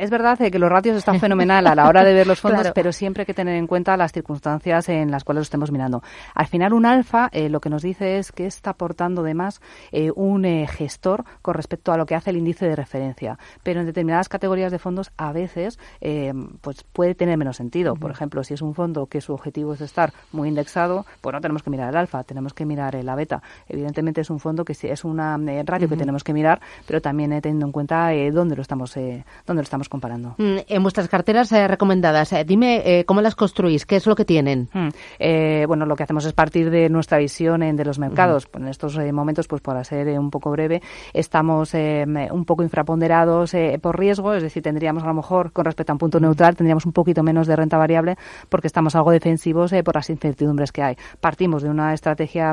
es 0.00 0.08
verdad 0.08 0.40
eh, 0.40 0.50
que 0.50 0.58
los 0.58 0.70
ratios 0.70 0.96
están 0.96 1.20
fenomenal 1.20 1.66
a 1.66 1.74
la 1.74 1.86
hora 1.86 2.02
de 2.04 2.14
ver 2.14 2.26
los 2.26 2.40
fondos, 2.40 2.72
pero 2.74 2.90
siempre 2.90 3.22
hay 3.22 3.26
que 3.26 3.34
tener 3.34 3.56
en 3.56 3.66
cuenta 3.66 3.98
las 3.98 4.12
circunstancias 4.12 4.88
en 4.88 5.10
las 5.10 5.24
cuales 5.24 5.40
lo 5.40 5.42
estemos 5.42 5.70
mirando. 5.70 6.02
Al 6.34 6.46
final, 6.46 6.72
un 6.72 6.86
alfa 6.86 7.28
eh, 7.32 7.50
lo 7.50 7.60
que 7.60 7.68
nos 7.68 7.82
dice 7.82 8.16
es 8.16 8.32
que 8.32 8.46
está 8.46 8.70
aportando 8.70 9.22
de 9.22 9.34
más 9.34 9.60
eh, 9.92 10.10
un 10.16 10.40
gestor 10.66 11.24
con 11.42 11.52
respecto 11.52 11.92
a 11.92 11.98
lo 11.98 12.06
que 12.06 12.14
hace 12.14 12.30
el 12.30 12.38
índice 12.38 12.66
de 12.66 12.74
referencia. 12.74 13.38
Pero 13.62 13.80
en 13.80 13.86
determinadas 13.86 14.30
categorías 14.30 14.72
de 14.72 14.78
fondos, 14.78 15.12
a 15.18 15.32
veces, 15.32 15.78
pues 16.62 16.82
puede 16.84 17.14
tener 17.14 17.36
menos 17.36 17.56
sentido. 17.56 17.94
Por 17.94 18.10
ejemplo, 18.10 18.42
si 18.42 18.54
es 18.54 18.62
un 18.62 18.74
fondo 18.74 19.06
que 19.06 19.20
su 19.20 19.34
objetivo 19.34 19.74
es 19.74 19.82
estar 19.82 20.14
muy 20.32 20.48
indexado, 20.48 21.04
pues 21.20 21.34
no 21.34 21.40
tenemos 21.42 21.62
que 21.62 21.68
mirar 21.68 21.90
el 21.90 21.96
alfa, 21.96 22.24
tenemos 22.24 22.54
que 22.54 22.64
mirar 22.64 22.94
la 23.04 23.14
beta. 23.14 23.42
Evidentemente 23.68 24.22
es 24.22 24.30
un 24.30 24.40
fondo 24.40 24.64
que 24.64 24.72
es 24.72 25.04
una 25.04 25.36
radio 25.64 25.88
que 25.88 25.96
tenemos 25.96 26.24
que 26.24 26.32
mirar, 26.32 26.60
pero 26.86 27.02
también 27.02 27.38
teniendo 27.42 27.66
en 27.66 27.72
cuenta 27.72 28.10
dónde 28.32 28.56
lo 28.56 28.62
estamos, 28.62 28.94
dónde 28.94 29.24
lo 29.54 29.60
estamos 29.60 29.89
comparando. 29.90 30.36
Mm, 30.38 30.58
en 30.66 30.82
vuestras 30.82 31.08
carteras 31.08 31.52
eh, 31.52 31.68
recomendadas, 31.68 32.32
eh, 32.32 32.44
dime 32.44 32.82
eh, 32.84 33.04
cómo 33.04 33.20
las 33.20 33.34
construís, 33.34 33.84
qué 33.84 33.96
es 33.96 34.06
lo 34.06 34.14
que 34.14 34.24
tienen. 34.24 34.70
Mm, 34.72 35.66
bueno, 35.66 35.84
lo 35.84 35.96
que 35.96 36.04
hacemos 36.04 36.24
es 36.24 36.32
partir 36.32 36.70
de 36.70 36.88
nuestra 36.88 37.18
visión 37.18 37.60
de 37.76 37.84
los 37.84 37.98
mercados. 37.98 38.48
En 38.54 38.68
estos 38.68 38.96
momentos, 39.12 39.48
pues 39.48 39.60
para 39.60 39.84
ser 39.84 40.18
un 40.18 40.30
poco 40.30 40.50
breve, 40.50 40.80
estamos 41.12 41.74
un 41.74 42.44
poco 42.44 42.62
infraponderados 42.62 43.52
por 43.82 43.98
riesgo, 43.98 44.32
es 44.34 44.42
decir, 44.42 44.62
tendríamos 44.62 45.02
a 45.02 45.06
lo 45.06 45.14
mejor, 45.14 45.52
con 45.52 45.64
respecto 45.64 45.92
a 45.92 45.94
un 45.94 45.98
punto 45.98 46.20
neutral, 46.20 46.54
tendríamos 46.54 46.86
un 46.86 46.92
poquito 46.92 47.22
menos 47.22 47.46
de 47.46 47.56
renta 47.56 47.76
variable 47.76 48.16
porque 48.48 48.68
estamos 48.68 48.94
algo 48.94 49.10
defensivos 49.10 49.72
por 49.84 49.96
las 49.96 50.08
incertidumbres 50.08 50.70
que 50.70 50.82
hay. 50.82 50.96
Partimos 51.20 51.62
de 51.62 51.70
una 51.70 51.92
estrategia 51.92 52.52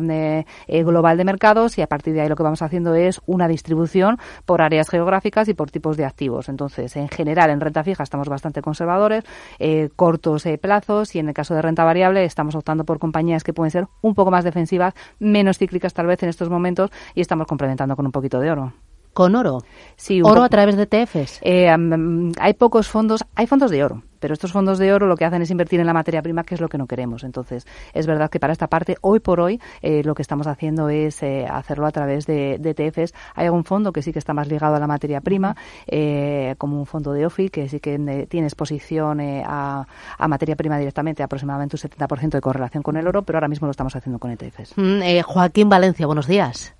global 0.67 1.17
de 1.17 1.23
mercados 1.23 1.77
y 1.77 1.81
a 1.81 1.87
partir 1.87 2.13
de 2.13 2.21
ahí 2.21 2.29
lo 2.29 2.35
que 2.35 2.43
vamos 2.43 2.61
haciendo 2.61 2.95
es 2.95 3.21
una 3.27 3.47
distribución 3.47 4.17
por 4.45 4.61
áreas 4.61 4.89
geográficas 4.89 5.47
y 5.47 5.53
por 5.53 5.69
tipos 5.69 5.97
de 5.97 6.05
activos. 6.05 6.49
Entonces, 6.49 6.95
en 6.95 7.07
general, 7.17 7.49
en 7.49 7.59
renta 7.59 7.83
fija 7.83 8.03
estamos 8.03 8.29
bastante 8.29 8.61
conservadores, 8.61 9.25
eh, 9.59 9.89
cortos 9.95 10.45
eh, 10.45 10.57
plazos 10.57 11.15
y 11.15 11.19
en 11.19 11.27
el 11.27 11.33
caso 11.33 11.55
de 11.55 11.61
renta 11.61 11.83
variable 11.83 12.23
estamos 12.23 12.55
optando 12.55 12.85
por 12.85 12.99
compañías 12.99 13.43
que 13.43 13.53
pueden 13.53 13.71
ser 13.71 13.87
un 14.01 14.13
poco 14.13 14.31
más 14.31 14.43
defensivas, 14.43 14.93
menos 15.19 15.57
cíclicas 15.57 15.93
tal 15.93 16.07
vez 16.07 16.21
en 16.23 16.29
estos 16.29 16.49
momentos 16.49 16.91
y 17.15 17.21
estamos 17.21 17.47
complementando 17.47 17.95
con 17.95 18.05
un 18.05 18.11
poquito 18.11 18.39
de 18.39 18.51
oro 18.51 18.73
con 19.17 19.35
oro. 19.35 19.63
Sí, 19.95 20.21
oro 20.21 20.43
a 20.43 20.49
través 20.49 20.77
de 20.77 20.85
TFs. 20.85 21.39
Eh, 21.41 21.75
hay 22.39 22.53
pocos 22.53 22.87
fondos, 22.87 23.25
hay 23.33 23.47
fondos 23.47 23.71
de 23.71 23.83
oro, 23.83 24.03
pero 24.19 24.35
estos 24.35 24.51
fondos 24.51 24.77
de 24.77 24.93
oro 24.93 25.07
lo 25.07 25.17
que 25.17 25.25
hacen 25.25 25.41
es 25.41 25.49
invertir 25.49 25.79
en 25.79 25.87
la 25.87 25.93
materia 25.93 26.21
prima, 26.21 26.43
que 26.43 26.53
es 26.53 26.61
lo 26.61 26.69
que 26.69 26.77
no 26.77 26.85
queremos. 26.85 27.23
Entonces, 27.23 27.65
es 27.95 28.05
verdad 28.05 28.29
que 28.29 28.39
para 28.39 28.53
esta 28.53 28.67
parte, 28.67 28.95
hoy 29.01 29.19
por 29.19 29.39
hoy, 29.39 29.59
eh, 29.81 30.03
lo 30.03 30.13
que 30.13 30.21
estamos 30.21 30.45
haciendo 30.45 30.89
es 30.89 31.23
eh, 31.23 31.47
hacerlo 31.49 31.87
a 31.87 31.91
través 31.91 32.27
de, 32.27 32.59
de, 32.59 32.75
TFs. 32.75 33.15
Hay 33.33 33.47
algún 33.47 33.63
fondo 33.63 33.91
que 33.91 34.03
sí 34.03 34.13
que 34.13 34.19
está 34.19 34.35
más 34.35 34.49
ligado 34.49 34.75
a 34.75 34.79
la 34.79 34.85
materia 34.85 35.19
prima, 35.19 35.55
como 36.59 36.77
un 36.77 36.85
fondo 36.85 37.11
de 37.11 37.25
OFI, 37.25 37.49
que 37.49 37.69
sí 37.69 37.79
que 37.79 38.27
tiene 38.29 38.45
exposición 38.45 39.19
a, 39.19 39.87
a, 40.15 40.27
materia 40.27 40.55
prima 40.55 40.77
directamente, 40.77 41.23
aproximadamente 41.23 41.75
un 41.75 41.89
70% 41.89 42.29
de 42.29 42.41
correlación 42.41 42.83
con 42.83 42.97
el 42.97 43.07
oro, 43.07 43.23
pero 43.23 43.37
ahora 43.37 43.47
mismo 43.47 43.65
lo 43.65 43.71
estamos 43.71 43.95
haciendo 43.95 44.19
con 44.19 44.29
ETFs. 44.29 44.73
Mm, 44.75 45.21
Joaquín 45.23 45.69
Valencia, 45.69 46.05
buenos 46.05 46.27
días. 46.27 46.76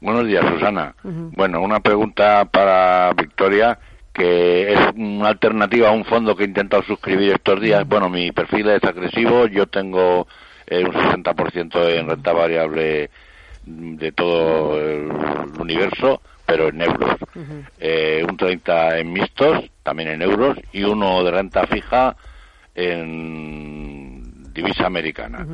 Buenos 0.00 0.26
días, 0.26 0.44
Susana. 0.48 0.94
Bueno, 1.02 1.60
una 1.60 1.80
pregunta 1.80 2.44
para 2.44 3.12
Victoria, 3.14 3.78
que 4.12 4.72
es 4.72 4.78
una 4.94 5.28
alternativa 5.28 5.88
a 5.88 5.92
un 5.92 6.04
fondo 6.04 6.36
que 6.36 6.44
he 6.44 6.46
intentado 6.46 6.82
suscribir 6.84 7.32
estos 7.32 7.60
días. 7.60 7.86
Bueno, 7.86 8.08
mi 8.08 8.30
perfil 8.32 8.68
es 8.70 8.84
agresivo, 8.84 9.46
yo 9.46 9.66
tengo 9.66 10.26
eh, 10.66 10.84
un 10.84 10.92
60% 10.92 11.88
en 11.98 12.08
renta 12.08 12.32
variable 12.32 13.10
de 13.64 14.12
todo 14.12 14.80
el 14.80 15.10
universo, 15.58 16.22
pero 16.46 16.68
en 16.68 16.80
euros. 16.82 17.16
eh, 17.78 18.24
un 18.28 18.36
30 18.36 18.98
en 18.98 19.12
mixtos, 19.12 19.64
también 19.82 20.10
en 20.10 20.22
euros, 20.22 20.56
y 20.72 20.84
uno 20.84 21.22
de 21.24 21.30
renta 21.32 21.66
fija 21.66 22.16
en 22.74 24.52
divisa 24.54 24.86
americana. 24.86 25.46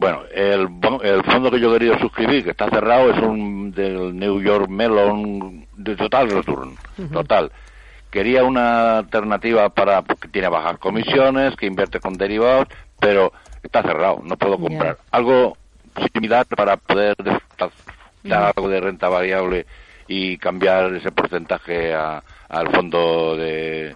Bueno, 0.00 0.22
el, 0.32 0.66
el 1.02 1.22
fondo 1.24 1.50
que 1.50 1.60
yo 1.60 1.70
querido 1.74 1.98
suscribir, 1.98 2.42
que 2.42 2.52
está 2.52 2.70
cerrado, 2.70 3.10
es 3.10 3.18
un 3.18 3.70
del 3.70 4.18
New 4.18 4.40
York 4.40 4.66
Mellon 4.66 5.66
de 5.76 5.94
Total 5.94 6.30
Return. 6.30 6.74
Total. 7.12 7.52
Quería 8.10 8.42
una 8.44 8.96
alternativa 8.96 9.68
para, 9.68 10.00
porque 10.00 10.28
tiene 10.28 10.48
bajas 10.48 10.78
comisiones, 10.78 11.54
que 11.54 11.66
invierte 11.66 12.00
con 12.00 12.14
derivados, 12.14 12.66
pero 12.98 13.30
está 13.62 13.82
cerrado, 13.82 14.22
no 14.24 14.38
puedo 14.38 14.58
comprar. 14.58 14.96
Algo 15.10 15.58
similar 16.14 16.46
para 16.46 16.78
poder 16.78 17.14
dar 18.24 18.52
algo 18.56 18.70
de 18.70 18.80
renta 18.80 19.10
variable 19.10 19.66
y 20.08 20.38
cambiar 20.38 20.94
ese 20.94 21.12
porcentaje 21.12 21.92
al 21.94 22.70
fondo 22.72 23.36
de, 23.36 23.94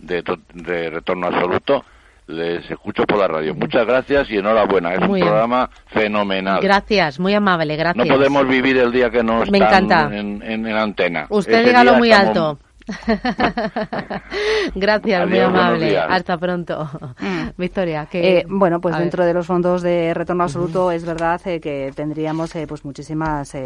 de 0.00 0.90
retorno 0.90 1.28
absoluto 1.28 1.84
les 2.26 2.70
escucho 2.70 3.04
por 3.04 3.18
la 3.18 3.28
radio. 3.28 3.54
Muchas 3.54 3.86
gracias 3.86 4.30
y 4.30 4.38
enhorabuena. 4.38 4.94
Es 4.94 5.00
un 5.00 5.18
programa 5.18 5.70
fenomenal. 5.86 6.60
Gracias, 6.62 7.18
muy 7.18 7.34
amable, 7.34 7.76
gracias. 7.76 8.06
No 8.06 8.14
podemos 8.14 8.48
vivir 8.48 8.78
el 8.78 8.92
día 8.92 9.10
que 9.10 9.22
no 9.22 9.44
Me 9.46 9.58
encanta. 9.58 10.08
En, 10.12 10.42
en, 10.42 10.66
antena. 10.68 11.26
Usted 11.28 11.66
dígalo 11.66 11.94
muy 11.94 12.12
alto. 12.12 12.58
Gracias, 14.74 15.28
muy 15.28 15.38
amable. 15.38 15.98
Hasta 15.98 16.36
pronto. 16.36 16.88
Mm. 17.18 17.48
Victoria, 17.56 18.06
que 18.06 18.38
eh, 18.38 18.46
bueno, 18.48 18.80
pues 18.80 18.98
dentro 18.98 19.24
de 19.24 19.32
los 19.32 19.46
fondos 19.46 19.80
de 19.82 20.12
retorno 20.12 20.44
absoluto 20.44 20.90
es 20.90 21.04
verdad 21.04 21.40
eh, 21.46 21.60
que 21.60 21.92
tendríamos 21.94 22.54
eh, 22.56 22.66
pues 22.66 22.84
muchísimas 22.84 23.56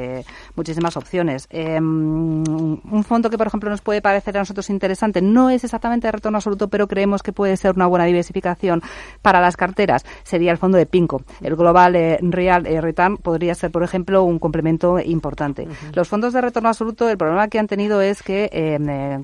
muchísimas 0.54 0.96
opciones. 0.96 1.48
un 1.50 3.04
fondo 3.06 3.30
que 3.30 3.38
por 3.38 3.46
ejemplo 3.46 3.70
nos 3.70 3.80
puede 3.80 4.00
parecer 4.00 4.37
a 4.37 4.40
nosotros 4.40 4.70
interesante 4.70 5.20
no 5.20 5.50
es 5.50 5.64
exactamente 5.64 6.06
de 6.06 6.12
retorno 6.12 6.38
absoluto, 6.38 6.68
pero 6.68 6.87
creemos 6.87 7.22
que 7.22 7.32
puede 7.32 7.56
ser 7.56 7.75
una 7.75 7.87
buena 7.87 8.04
diversificación 8.04 8.82
para 9.22 9.40
las 9.40 9.56
carteras. 9.56 10.04
Sería 10.22 10.52
el 10.52 10.58
fondo 10.58 10.78
de 10.78 10.87
Pinco. 10.87 11.22
El 11.40 11.56
Global 11.56 12.18
Real 12.20 12.64
Return 12.64 13.16
podría 13.16 13.54
ser, 13.54 13.70
por 13.70 13.82
ejemplo, 13.82 14.22
un 14.22 14.38
complemento 14.38 15.00
importante. 15.00 15.66
Los 15.94 16.08
fondos 16.08 16.32
de 16.32 16.40
retorno 16.40 16.68
absoluto, 16.68 17.08
el 17.08 17.18
problema 17.18 17.48
que 17.48 17.58
han 17.58 17.66
tenido 17.66 18.00
es 18.00 18.22
que 18.22 18.48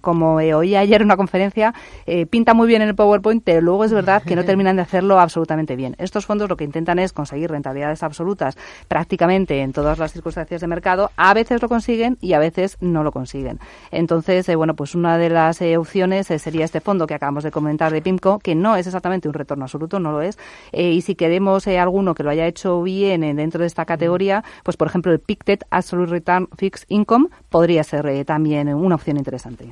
como 0.00 0.35
oí 0.35 0.76
ayer 0.76 1.00
en 1.00 1.07
una 1.07 1.17
conferencia, 1.17 1.75
eh, 2.07 2.26
pinta 2.26 2.55
muy 2.55 2.67
bien 2.67 2.83
en 2.83 2.88
el 2.88 2.95
PowerPoint, 2.95 3.43
pero 3.45 3.61
luego 3.61 3.85
es 3.85 3.93
verdad 3.93 4.23
que 4.23 4.37
no 4.37 4.45
terminan 4.45 4.76
de 4.76 4.83
hacerlo 4.83 5.19
absolutamente 5.19 5.76
bien. 5.76 5.95
Estos 5.99 6.26
fondos 6.26 6.49
lo 6.49 6.57
que 6.57 6.64
intentan 6.64 6.99
es 6.99 7.12
conseguir 7.12 7.50
rentabilidades 7.50 8.03
absolutas 8.03 8.57
prácticamente 8.88 9.61
en 9.61 9.73
todas 9.73 9.99
las 9.99 10.12
circunstancias 10.12 10.61
de 10.61 10.67
mercado. 10.67 11.11
A 11.17 11.35
veces 11.35 11.62
lo 11.62 11.69
consiguen 11.69 12.19
y 12.21 12.33
a 12.33 12.38
veces 12.38 12.76
no 12.81 13.03
lo 13.03 13.12
consiguen. 13.12 13.59
Entonces, 13.91 14.49
eh, 14.49 14.57
bueno, 14.57 14.75
pues 14.75 14.95
una 14.95 15.19
de 15.19 15.31
las 15.31 15.61
eh, 15.61 15.76
opciones 15.76 16.26
sería 16.26 16.64
este 16.64 16.81
fondo 16.81 17.07
que 17.07 17.14
acabamos 17.14 17.45
de 17.45 17.50
comentar 17.50 17.93
de 17.93 18.03
PIMCO, 18.03 18.38
que 18.38 18.55
no 18.55 18.76
es 18.76 18.87
exactamente 18.87 19.29
un 19.29 19.35
retorno 19.35 19.64
absoluto, 19.64 19.99
no 19.99 20.12
lo 20.12 20.23
es. 20.23 20.38
y 20.73 21.00
si 21.03 21.14
queremos 21.14 21.67
alguno 21.67 22.14
que 22.14 22.23
lo 22.23 22.31
haya 22.31 22.47
hecho 22.47 22.83
bien 22.83 23.21
dentro 23.37 23.61
de 23.61 23.67
esta 23.67 23.85
categoría, 23.85 24.45
pues 24.62 24.76
por 24.76 24.88
ejemplo 24.88 25.12
el 25.12 25.21
PICTED 25.21 25.61
Absolute 25.71 26.11
Return 26.11 26.49
Fixed 26.57 26.87
Income 26.88 27.29
podría 27.49 27.85
ser 27.85 28.25
también 28.25 28.69
una 28.75 28.95
opción 28.95 29.17
interesante. 29.17 29.69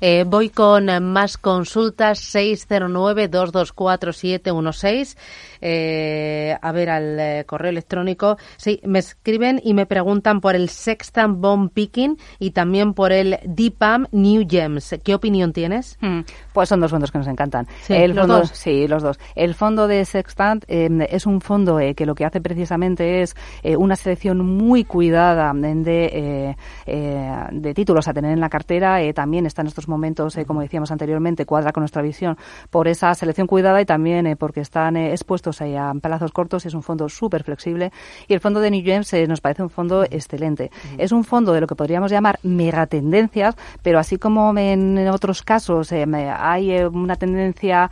Eh, 0.00 0.24
voy 0.26 0.50
con 0.50 0.86
más 1.12 1.38
consultas 1.38 2.34
609-224-716. 2.34 5.16
Eh, 5.64 6.56
a 6.60 6.72
ver, 6.72 6.90
al 6.90 7.20
eh, 7.20 7.44
correo 7.46 7.70
electrónico. 7.70 8.36
Sí, 8.56 8.80
me 8.84 8.98
escriben 8.98 9.60
y 9.62 9.74
me 9.74 9.86
preguntan 9.86 10.40
por 10.40 10.56
el 10.56 10.68
Sextant 10.68 11.40
Bomb 11.40 11.70
Picking 11.72 12.18
y 12.40 12.50
también 12.50 12.94
por 12.94 13.12
el 13.12 13.38
DPAM 13.44 14.08
New 14.10 14.44
Gems. 14.48 14.96
¿Qué 15.04 15.14
opinión 15.14 15.52
tienes? 15.52 15.98
Mm, 16.00 16.22
pues 16.52 16.68
son 16.68 16.80
dos 16.80 16.90
fondos 16.90 17.12
que 17.12 17.18
nos 17.18 17.28
encantan. 17.28 17.68
Sí, 17.82 17.94
el 17.94 18.14
los 18.14 18.26
dos. 18.26 18.50
Sí, 18.52 18.88
los 18.88 19.02
dos. 19.02 19.18
El 19.34 19.54
fondo 19.54 19.86
de 19.86 20.04
Sextant 20.04 20.64
es 20.68 21.26
un 21.26 21.40
fondo 21.40 21.78
que 21.96 22.06
lo 22.06 22.14
que 22.14 22.24
hace 22.24 22.40
precisamente 22.40 23.22
es 23.22 23.34
una 23.78 23.96
selección 23.96 24.44
muy 24.44 24.84
cuidada 24.84 25.52
de, 25.54 26.56
de 26.86 27.74
títulos 27.74 28.08
a 28.08 28.12
tener 28.12 28.32
en 28.32 28.40
la 28.40 28.48
cartera. 28.48 29.00
también 29.12 29.41
está 29.46 29.62
en 29.62 29.68
estos 29.68 29.88
momentos, 29.88 30.36
como 30.46 30.60
decíamos 30.60 30.90
anteriormente, 30.90 31.46
cuadra 31.46 31.72
con 31.72 31.82
nuestra 31.82 32.02
visión 32.02 32.36
por 32.70 32.88
esa 32.88 33.14
selección 33.14 33.46
cuidada 33.46 33.80
y 33.80 33.84
también 33.84 34.36
porque 34.38 34.60
están 34.60 34.96
expuestos 34.96 35.60
a 35.60 35.92
plazos 36.00 36.32
cortos, 36.32 36.66
es 36.66 36.74
un 36.74 36.82
fondo 36.82 37.08
súper 37.08 37.44
flexible 37.44 37.92
y 38.28 38.34
el 38.34 38.40
fondo 38.40 38.60
de 38.60 38.70
New 38.70 38.82
Gems 38.82 39.12
eh, 39.12 39.26
nos 39.26 39.40
parece 39.40 39.62
un 39.62 39.70
fondo 39.70 40.04
excelente. 40.04 40.70
Es 40.98 41.12
un 41.12 41.24
fondo 41.24 41.52
de 41.52 41.60
lo 41.60 41.66
que 41.66 41.74
podríamos 41.74 42.10
llamar 42.10 42.38
megatendencias, 42.42 43.56
pero 43.82 43.98
así 43.98 44.18
como 44.18 44.56
en 44.58 45.08
otros 45.08 45.42
casos 45.42 45.92
eh, 45.92 46.04
hay 46.36 46.72
eh, 46.72 46.86
una 46.86 47.16
tendencia 47.16 47.90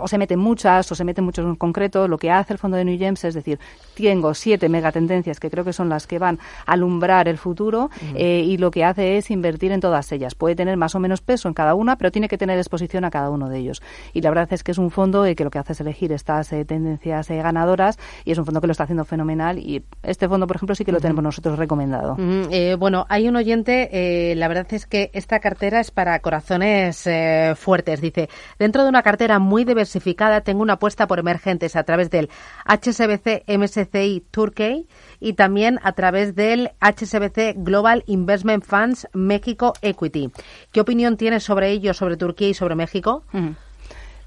o 0.00 0.08
se 0.08 0.18
meten 0.18 0.38
muchas 0.38 0.90
o 0.90 0.94
se 0.94 1.04
meten 1.04 1.24
muchos 1.24 1.44
en 1.44 1.56
concreto, 1.56 2.08
lo 2.08 2.18
que 2.18 2.30
hace 2.30 2.52
el 2.52 2.58
fondo 2.58 2.76
de 2.76 2.84
New 2.84 2.98
Gems 2.98 3.24
es 3.24 3.34
decir, 3.34 3.58
tengo 3.94 4.34
siete 4.34 4.68
megatendencias 4.68 5.40
que 5.40 5.50
creo 5.50 5.64
que 5.64 5.72
son 5.72 5.88
las 5.88 6.06
que 6.06 6.18
van 6.18 6.38
a 6.66 6.72
alumbrar 6.72 7.28
el 7.28 7.38
futuro 7.38 7.90
y 8.16 8.56
lo 8.58 8.70
que 8.70 8.84
hace 8.84 9.16
es 9.16 9.30
invertir 9.30 9.72
en 9.72 9.80
todas 9.80 10.10
ellas. 10.12 10.34
Puede 10.34 10.56
tener 10.64 10.78
más 10.78 10.94
o 10.94 11.00
menos 11.00 11.20
peso 11.20 11.46
en 11.48 11.54
cada 11.54 11.74
una, 11.74 11.96
pero 11.96 12.10
tiene 12.10 12.28
que 12.28 12.38
tener 12.38 12.56
exposición 12.58 13.04
a 13.04 13.10
cada 13.10 13.28
uno 13.28 13.50
de 13.50 13.58
ellos. 13.58 13.82
Y 14.14 14.22
la 14.22 14.30
verdad 14.30 14.48
es 14.50 14.64
que 14.64 14.72
es 14.72 14.78
un 14.78 14.90
fondo 14.90 15.24
que 15.34 15.44
lo 15.44 15.50
que 15.50 15.58
hace 15.58 15.74
es 15.74 15.80
elegir 15.80 16.10
estas 16.12 16.48
tendencias 16.48 17.30
eh, 17.30 17.36
ganadoras 17.36 17.98
y 18.24 18.32
es 18.32 18.38
un 18.38 18.46
fondo 18.46 18.60
que 18.60 18.66
lo 18.66 18.72
está 18.72 18.84
haciendo 18.84 19.04
fenomenal 19.04 19.58
y 19.58 19.84
este 20.02 20.28
fondo, 20.28 20.46
por 20.46 20.56
ejemplo, 20.56 20.74
sí 20.74 20.84
que 20.84 20.92
lo 20.92 21.00
tenemos 21.00 21.22
nosotros 21.22 21.58
recomendado. 21.58 22.16
Eh, 22.50 22.76
bueno, 22.78 23.06
hay 23.10 23.28
un 23.28 23.36
oyente, 23.36 23.88
eh, 23.92 24.34
la 24.36 24.48
verdad 24.48 24.66
es 24.70 24.86
que 24.86 25.10
esta 25.12 25.40
cartera 25.40 25.80
es 25.80 25.90
para 25.90 26.18
corazones 26.20 27.08
fuertes. 27.56 28.00
Dice, 28.00 28.28
dentro 28.58 28.82
de 28.82 28.88
una 28.88 29.02
cartera 29.02 29.38
muy 29.38 29.64
diversificada 29.64 30.40
tengo 30.40 30.62
una 30.62 30.74
apuesta 30.74 31.06
por 31.06 31.18
emergentes 31.18 31.76
a 31.76 31.84
través 31.84 32.10
del 32.10 32.30
HSBC 32.66 33.44
MSCI 33.46 34.24
Turkey 34.30 34.86
y 35.20 35.34
también 35.34 35.78
a 35.82 35.92
través 35.92 36.34
del 36.34 36.70
HSBC 36.80 37.54
Global 37.56 38.02
Investment 38.06 38.64
Funds 38.64 39.08
México 39.12 39.74
Equity. 39.82 40.30
¿Qué 40.72 40.80
opinión 40.80 41.16
tienes 41.16 41.44
sobre 41.44 41.70
ello, 41.70 41.94
sobre 41.94 42.16
Turquía 42.16 42.48
y 42.48 42.54
sobre 42.54 42.74
México? 42.74 43.24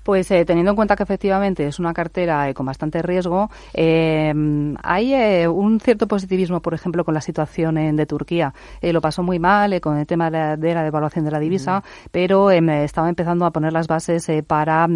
Pues 0.08 0.32
eh, 0.32 0.46
teniendo 0.46 0.72
en 0.72 0.78
cuenta 0.78 0.96
que 0.96 1.04
efectivamente 1.04 1.68
es 1.68 1.80
una 1.80 1.94
cartera 1.94 2.48
eh, 2.48 2.54
con 2.54 2.66
bastante 2.66 3.02
riesgo, 3.02 3.50
eh, 3.74 4.34
hay 4.82 5.46
un 5.48 5.82
cierto 5.82 6.08
positivismo, 6.08 6.62
por 6.62 6.74
ejemplo, 6.74 7.04
con 7.04 7.14
la 7.14 7.20
situación 7.20 7.76
de 7.76 8.06
Turquía. 8.06 8.54
lo 8.82 9.02
pasó 9.02 9.22
muy 9.22 9.38
mal 9.38 9.82
con 9.82 9.98
el 9.98 10.08
tema 10.08 10.32
de 10.32 10.74
la, 10.74 10.84
devaluación 10.84 11.26
de 11.26 11.32
la 11.32 11.40
divisa, 11.40 11.84
pero 12.10 12.52
estaba 12.52 13.10
empezando 13.10 13.46
a 13.46 13.52
poner 13.52 13.74
las 13.74 13.88
bases 13.88 14.32
para 14.48 14.88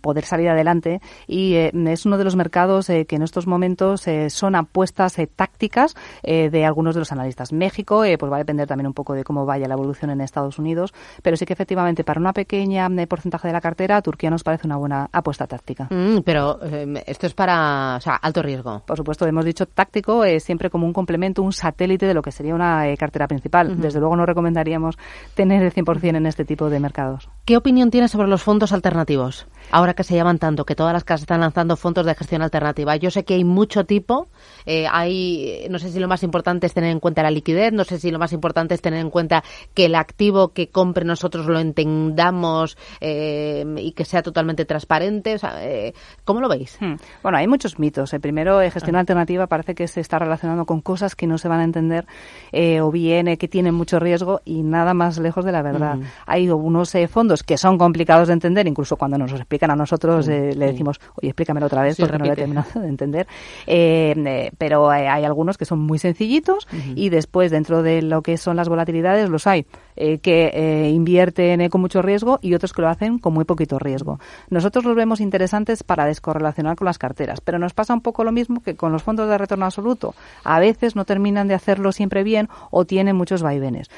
poder 0.00 0.24
salir 0.24 0.48
adelante 0.48 1.00
y 1.28 1.54
es 1.54 2.04
uno 2.04 2.18
de 2.18 2.24
los 2.24 2.34
mercados 2.34 2.88
que 2.88 3.06
en 3.14 3.22
estos 3.22 3.46
momentos 3.46 4.06
son 4.28 4.56
apuestas 4.56 5.16
tácticas 5.36 5.94
de 6.24 6.64
algunos 6.64 6.96
de 6.96 7.00
los 7.00 7.12
analistas. 7.12 7.52
México, 7.52 8.02
pues 8.18 8.32
va 8.32 8.36
a 8.36 8.40
depender 8.40 8.66
también 8.66 8.88
un 8.88 8.94
poco 8.94 9.14
de 9.14 9.22
cómo 9.22 9.46
vaya 9.46 9.68
la 9.68 9.74
evolución 9.74 10.10
en 10.10 10.20
Estados 10.20 10.58
Unidos, 10.58 10.92
pero 11.22 11.36
sí 11.36 11.46
que 11.46 11.52
efectivamente 11.52 12.02
para 12.02 12.20
una 12.20 12.32
pequeña 12.32 12.88
porcentaje 13.06 13.46
de 13.46 13.52
la 13.52 13.60
cartera, 13.60 13.67
Turquía 14.02 14.30
nos 14.30 14.42
parece 14.42 14.66
una 14.66 14.76
buena 14.76 15.08
apuesta 15.12 15.46
táctica. 15.46 15.88
Mm, 15.90 16.18
pero 16.24 16.58
eh, 16.62 17.02
esto 17.06 17.26
es 17.26 17.34
para 17.34 17.96
o 17.96 18.00
sea, 18.00 18.16
alto 18.16 18.42
riesgo. 18.42 18.82
Por 18.86 18.96
supuesto, 18.96 19.26
hemos 19.26 19.44
dicho 19.44 19.66
táctico 19.66 20.24
es 20.24 20.42
siempre 20.42 20.70
como 20.70 20.86
un 20.86 20.92
complemento, 20.92 21.42
un 21.42 21.52
satélite 21.52 22.06
de 22.06 22.14
lo 22.14 22.22
que 22.22 22.32
sería 22.32 22.54
una 22.54 22.88
eh, 22.88 22.96
cartera 22.96 23.26
principal. 23.26 23.80
Desde 23.80 24.00
luego 24.00 24.16
no 24.16 24.26
recomendaríamos 24.26 24.96
tener 25.34 25.62
el 25.62 25.72
100% 25.72 26.16
en 26.16 26.26
este 26.26 26.44
tipo 26.44 26.70
de 26.70 26.80
mercados. 26.80 27.28
¿Qué 27.48 27.56
opinión 27.56 27.90
tienes 27.90 28.10
sobre 28.10 28.28
los 28.28 28.42
fondos 28.42 28.72
alternativos? 28.72 29.46
Ahora 29.70 29.94
que 29.94 30.04
se 30.04 30.14
llaman 30.14 30.38
tanto, 30.38 30.66
que 30.66 30.74
todas 30.74 30.92
las 30.92 31.02
casas 31.02 31.22
están 31.22 31.40
lanzando 31.40 31.76
fondos 31.76 32.04
de 32.04 32.14
gestión 32.14 32.42
alternativa. 32.42 32.94
Yo 32.96 33.10
sé 33.10 33.24
que 33.24 33.32
hay 33.32 33.44
mucho 33.44 33.86
tipo. 33.86 34.28
Eh, 34.66 34.86
hay, 34.86 35.66
no 35.70 35.78
sé 35.78 35.90
si 35.90 35.98
lo 35.98 36.08
más 36.08 36.22
importante 36.22 36.66
es 36.66 36.74
tener 36.74 36.90
en 36.90 37.00
cuenta 37.00 37.22
la 37.22 37.30
liquidez, 37.30 37.72
no 37.72 37.84
sé 37.84 37.98
si 37.98 38.10
lo 38.10 38.18
más 38.18 38.34
importante 38.34 38.74
es 38.74 38.82
tener 38.82 39.00
en 39.00 39.08
cuenta 39.08 39.42
que 39.72 39.86
el 39.86 39.94
activo 39.94 40.48
que 40.48 40.68
compre 40.68 41.06
nosotros 41.06 41.46
lo 41.46 41.58
entendamos 41.58 42.76
eh, 43.00 43.64
y 43.78 43.92
que 43.92 44.04
sea 44.04 44.22
totalmente 44.22 44.66
transparente. 44.66 45.36
O 45.36 45.38
sea, 45.38 45.66
eh, 45.66 45.94
¿Cómo 46.26 46.42
lo 46.42 46.50
veis? 46.50 46.76
Hmm. 46.80 46.96
Bueno, 47.22 47.38
hay 47.38 47.48
muchos 47.48 47.78
mitos. 47.78 48.12
El 48.12 48.20
primero, 48.20 48.60
gestión 48.60 48.96
ah. 48.96 49.00
alternativa 49.00 49.46
parece 49.46 49.74
que 49.74 49.88
se 49.88 50.00
está 50.00 50.18
relacionando 50.18 50.66
con 50.66 50.82
cosas 50.82 51.14
que 51.14 51.26
no 51.26 51.38
se 51.38 51.48
van 51.48 51.60
a 51.60 51.64
entender 51.64 52.06
o 52.82 52.90
bien 52.90 53.38
que 53.38 53.48
tienen 53.48 53.74
mucho 53.74 53.98
riesgo 53.98 54.42
y 54.44 54.62
nada 54.62 54.92
más 54.92 55.16
lejos 55.16 55.46
de 55.46 55.52
la 55.52 55.62
verdad. 55.62 55.96
Hmm. 55.96 56.04
Hay 56.26 56.50
unos 56.50 56.92
fondos 57.10 57.37
que 57.42 57.58
son 57.58 57.78
complicados 57.78 58.28
de 58.28 58.34
entender, 58.34 58.66
incluso 58.66 58.96
cuando 58.96 59.18
nos 59.18 59.32
explican 59.32 59.70
a 59.70 59.76
nosotros, 59.76 60.28
eh, 60.28 60.52
le 60.54 60.66
decimos, 60.66 61.00
oye, 61.16 61.28
explícamelo 61.28 61.66
otra 61.66 61.82
vez 61.82 61.96
porque 61.98 62.18
no 62.18 62.24
lo 62.24 62.32
he 62.32 62.36
terminado 62.36 62.80
de 62.80 62.88
entender. 62.88 63.26
Eh, 63.66 64.14
eh, 64.16 64.50
pero 64.58 64.90
hay 64.90 65.24
algunos 65.24 65.58
que 65.58 65.64
son 65.64 65.80
muy 65.80 65.98
sencillitos 65.98 66.66
y 66.94 67.08
después 67.08 67.50
dentro 67.50 67.82
de 67.82 68.02
lo 68.02 68.22
que 68.22 68.36
son 68.36 68.56
las 68.56 68.68
volatilidades 68.68 69.28
los 69.28 69.46
hay 69.46 69.66
que 70.22 70.90
invierten 70.92 71.68
con 71.68 71.80
mucho 71.80 72.02
riesgo 72.02 72.38
y 72.42 72.54
otros 72.54 72.72
que 72.72 72.82
lo 72.82 72.88
hacen 72.88 73.18
con 73.18 73.34
muy 73.34 73.44
poquito 73.44 73.78
riesgo. 73.78 74.18
Nosotros 74.50 74.84
los 74.84 74.94
vemos 74.94 75.20
interesantes 75.20 75.82
para 75.82 76.06
descorrelacionar 76.06 76.76
con 76.76 76.86
las 76.86 76.98
carteras, 76.98 77.40
pero 77.40 77.58
nos 77.58 77.74
pasa 77.74 77.94
un 77.94 78.00
poco 78.00 78.24
lo 78.24 78.32
mismo 78.32 78.62
que 78.62 78.76
con 78.76 78.92
los 78.92 79.02
fondos 79.02 79.28
de 79.28 79.38
retorno 79.38 79.64
absoluto. 79.64 80.14
A 80.44 80.60
veces 80.60 80.96
no 80.96 81.04
terminan 81.04 81.48
de 81.48 81.54
hacerlo 81.54 81.92
siempre 81.92 82.22
bien 82.22 82.48
o 82.70 82.84
tienen 82.84 83.16
muchos 83.16 83.42
vaivenes. 83.42 83.90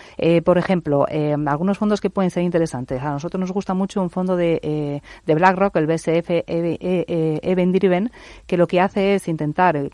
por 0.45 0.59
ejemplo, 0.59 1.07
algunos 1.47 1.79
fondos 1.79 2.01
que 2.01 2.11
pueden 2.11 2.31
ser 2.31 2.43
interesantes. 2.43 3.03
A 3.03 3.11
nosotros 3.11 3.41
nos 3.41 3.53
gusta 3.53 3.75
mucho 3.75 4.03
un 4.03 4.11
fondo 4.11 4.37
de, 4.37 5.03
de 5.27 5.35
BlackRock, 5.35 5.77
el 5.77 5.87
BSF 5.87 6.31
Event 6.47 7.75
Driven, 7.75 8.11
que 8.47 8.57
lo 8.57 8.67
que 8.67 8.81
hace 8.81 9.15
es 9.15 9.29
intentar 9.29 9.77
eh, 9.77 9.91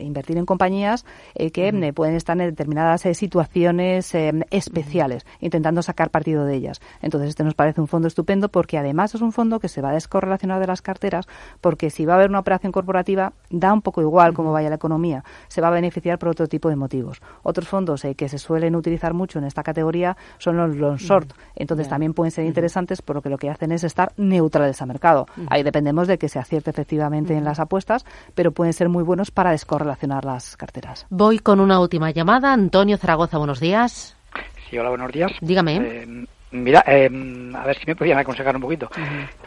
invertir 0.00 0.38
en 0.38 0.46
compañías 0.46 1.04
eh, 1.34 1.50
que 1.50 1.68
eh, 1.68 1.92
pueden 1.92 2.14
estar 2.14 2.38
en 2.40 2.50
determinadas 2.50 3.02
situaciones 3.16 4.14
especiales, 4.50 5.26
intentando 5.40 5.82
sacar 5.82 6.10
partido 6.10 6.44
de 6.44 6.54
ellas. 6.54 6.80
Entonces, 7.02 7.30
este 7.30 7.44
nos 7.44 7.54
parece 7.54 7.80
un 7.80 7.88
fondo 7.88 8.08
estupendo 8.08 8.48
porque 8.48 8.78
además 8.78 9.14
es 9.14 9.20
un 9.20 9.32
fondo 9.32 9.60
que 9.60 9.68
se 9.68 9.80
va 9.80 9.90
a 9.90 9.92
descorrelacionar 9.92 10.60
de 10.60 10.66
las 10.66 10.82
carteras, 10.82 11.26
porque 11.60 11.90
si 11.90 12.04
va 12.04 12.14
a 12.14 12.16
haber 12.16 12.30
una 12.30 12.40
operación 12.40 12.72
corporativa, 12.72 13.32
da 13.50 13.72
un 13.72 13.82
poco 13.82 14.00
igual 14.00 14.34
cómo 14.34 14.52
vaya 14.52 14.68
la 14.68 14.76
economía, 14.76 15.24
se 15.48 15.60
va 15.60 15.68
a 15.68 15.72
beneficiar 15.72 16.18
por 16.18 16.30
otro 16.30 16.46
tipo 16.46 16.68
de 16.68 16.76
motivos. 16.76 17.20
Otros 17.42 17.68
fondos 17.68 18.06
que 18.16 18.28
se 18.28 18.38
suelen 18.38 18.74
utilizar 18.74 19.14
mucho 19.14 19.38
en 19.38 19.44
esta 19.44 19.62
categoría 19.62 20.16
son 20.38 20.56
los 20.56 20.76
long 20.76 20.96
short, 20.96 21.32
entonces 21.54 21.88
también 21.88 22.14
pueden 22.14 22.30
ser 22.30 22.44
interesantes 22.44 23.02
porque 23.02 23.28
lo 23.28 23.38
que 23.38 23.50
hacen 23.50 23.72
es 23.72 23.84
estar 23.84 24.12
neutrales 24.16 24.80
a 24.82 24.86
mercado. 24.86 25.26
Ahí 25.48 25.62
dependemos 25.62 26.08
de 26.08 26.18
que 26.18 26.28
se 26.28 26.38
acierte 26.38 26.70
efectivamente 26.70 27.34
en 27.34 27.44
las 27.44 27.60
apuestas, 27.60 28.04
pero 28.34 28.52
pueden 28.52 28.72
ser 28.72 28.88
muy 28.88 29.02
buenos 29.02 29.30
para 29.30 29.50
descorrelacionar 29.50 30.24
las 30.24 30.56
carteras. 30.56 31.06
Voy 31.10 31.38
con 31.38 31.60
una 31.60 31.80
última 31.80 32.10
llamada. 32.10 32.52
Antonio 32.52 32.98
Zaragoza, 32.98 33.38
buenos 33.38 33.60
días. 33.60 34.17
Sí, 34.68 34.76
hola, 34.78 34.90
buenos 34.90 35.10
días. 35.12 35.32
Dígame. 35.40 35.76
Eh, 35.76 36.26
mira, 36.50 36.84
eh, 36.86 37.08
a 37.54 37.66
ver 37.66 37.78
si 37.78 37.86
me 37.86 37.96
podían 37.96 38.18
aconsejar 38.18 38.54
un 38.54 38.60
poquito. 38.62 38.90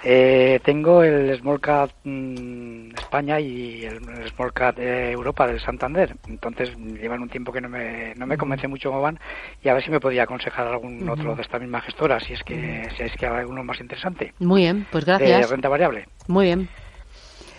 Eh, 0.04 0.60
tengo 0.64 1.04
el 1.04 1.38
Small 1.38 1.60
Cap 1.60 1.92
mm, 2.04 2.96
España 2.96 3.40
y 3.40 3.84
el 3.86 4.00
Small 4.36 4.52
Cap 4.52 4.80
Europa 4.80 5.46
del 5.48 5.60
Santander. 5.60 6.16
Entonces 6.28 6.76
llevan 6.76 7.22
un 7.22 7.30
tiempo 7.30 7.52
que 7.52 7.62
no 7.62 7.70
me, 7.70 8.16
no 8.16 8.26
me 8.26 8.38
convence 8.38 8.68
mucho 8.68 8.90
cómo 8.90 9.02
van 9.02 9.20
y 9.62 9.70
a 9.70 9.76
ver 9.76 9.84
si 9.84 9.92
me 9.92 10.00
podía 10.00 10.24
aconsejar 10.24 10.66
algún 10.68 11.08
otro 11.08 11.36
de 11.36 11.44
esta 11.44 11.60
misma 11.60 11.82
gestora, 11.82 12.20
si 12.20 12.34
es 12.34 12.44
que 12.44 12.90
si 12.98 13.04
es 13.04 13.16
que 13.16 13.28
hay 13.28 13.40
alguno 13.40 13.64
más 13.64 13.80
interesante. 13.80 14.34
Muy 14.40 14.62
bien, 14.62 14.88
pues 14.90 15.06
gracias. 15.06 15.40
De 15.42 15.48
renta 15.48 15.70
variable. 15.70 16.08
Muy 16.28 16.46
bien. 16.46 16.70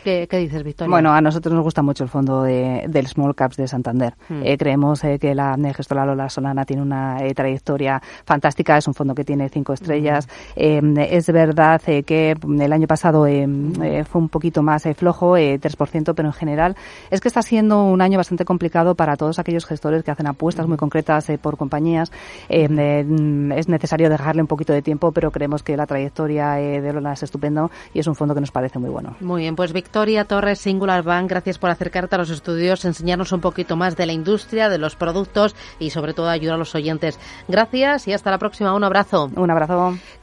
¿Qué, 0.02 0.26
dices, 0.30 0.62
Victoria? 0.64 0.90
Bueno, 0.90 1.12
a 1.12 1.20
nosotros 1.20 1.54
nos 1.54 1.62
gusta 1.62 1.82
mucho 1.82 2.02
el 2.02 2.10
fondo 2.10 2.42
de, 2.42 2.86
del 2.88 3.06
Small 3.06 3.34
Caps 3.34 3.56
de 3.56 3.68
Santander. 3.68 4.14
Hmm. 4.28 4.42
Eh, 4.44 4.58
creemos 4.58 5.04
eh, 5.04 5.18
que 5.20 5.34
la 5.34 5.56
gestora 5.74 6.04
Lola 6.04 6.28
Solana 6.28 6.64
tiene 6.64 6.82
una 6.82 7.24
eh, 7.24 7.34
trayectoria 7.34 8.02
fantástica. 8.24 8.76
Es 8.76 8.88
un 8.88 8.94
fondo 8.94 9.14
que 9.14 9.24
tiene 9.24 9.48
cinco 9.48 9.72
estrellas. 9.72 10.28
Hmm. 10.56 10.98
es 10.98 11.26
verdad 11.30 11.80
que 11.82 12.34
el 12.60 12.72
año 12.72 12.86
pasado 12.86 13.22
fue 13.22 14.20
un 14.20 14.28
poquito 14.28 14.62
más 14.62 14.84
flojo, 14.96 15.36
3%, 15.36 16.14
pero 16.14 16.28
en 16.28 16.32
general 16.32 16.76
es 17.10 17.20
que 17.20 17.28
está 17.28 17.42
siendo 17.42 17.84
un 17.84 18.00
año 18.00 18.18
bastante 18.18 18.44
complicado 18.44 18.94
para 18.94 19.16
todos 19.16 19.38
aquellos 19.38 19.64
gestores 19.64 20.02
que 20.02 20.10
hacen 20.10 20.26
apuestas 20.26 20.66
muy 20.66 20.74
hmm. 20.74 20.78
concretas 20.78 21.30
por 21.40 21.56
compañías. 21.56 22.10
Mm, 22.50 23.52
es 23.52 23.68
necesario 23.68 24.10
dejarle 24.10 24.42
un 24.42 24.48
poquito 24.48 24.72
de 24.72 24.82
tiempo, 24.82 25.12
pero 25.12 25.30
creemos 25.30 25.62
que 25.62 25.76
la 25.76 25.86
trayectoria 25.86 26.52
de 26.52 26.92
Lola 26.92 27.12
es 27.12 27.22
estupendo 27.22 27.70
y 27.94 28.00
es 28.00 28.06
un 28.06 28.14
fondo 28.14 28.34
que 28.34 28.40
nos 28.40 28.50
parece 28.50 28.78
muy 28.78 28.90
bueno. 28.90 29.16
Muy 29.20 29.42
bien, 29.42 29.54
pues 29.54 29.72
Victoria 29.72 29.91
Victoria 29.92 30.24
Torres 30.24 30.58
Singular 30.58 31.02
Bank, 31.02 31.28
gracias 31.28 31.58
por 31.58 31.68
acercarte 31.68 32.14
a 32.14 32.18
los 32.18 32.30
estudios, 32.30 32.86
enseñarnos 32.86 33.30
un 33.32 33.42
poquito 33.42 33.76
más 33.76 33.94
de 33.94 34.06
la 34.06 34.14
industria, 34.14 34.70
de 34.70 34.78
los 34.78 34.96
productos 34.96 35.54
y 35.78 35.90
sobre 35.90 36.14
todo 36.14 36.30
ayudar 36.30 36.54
a 36.54 36.58
los 36.58 36.74
oyentes. 36.74 37.20
Gracias 37.46 38.08
y 38.08 38.14
hasta 38.14 38.30
la 38.30 38.38
próxima. 38.38 38.74
Un 38.74 38.84
abrazo. 38.84 39.30
Un 39.36 39.50
abrazo. 39.50 39.98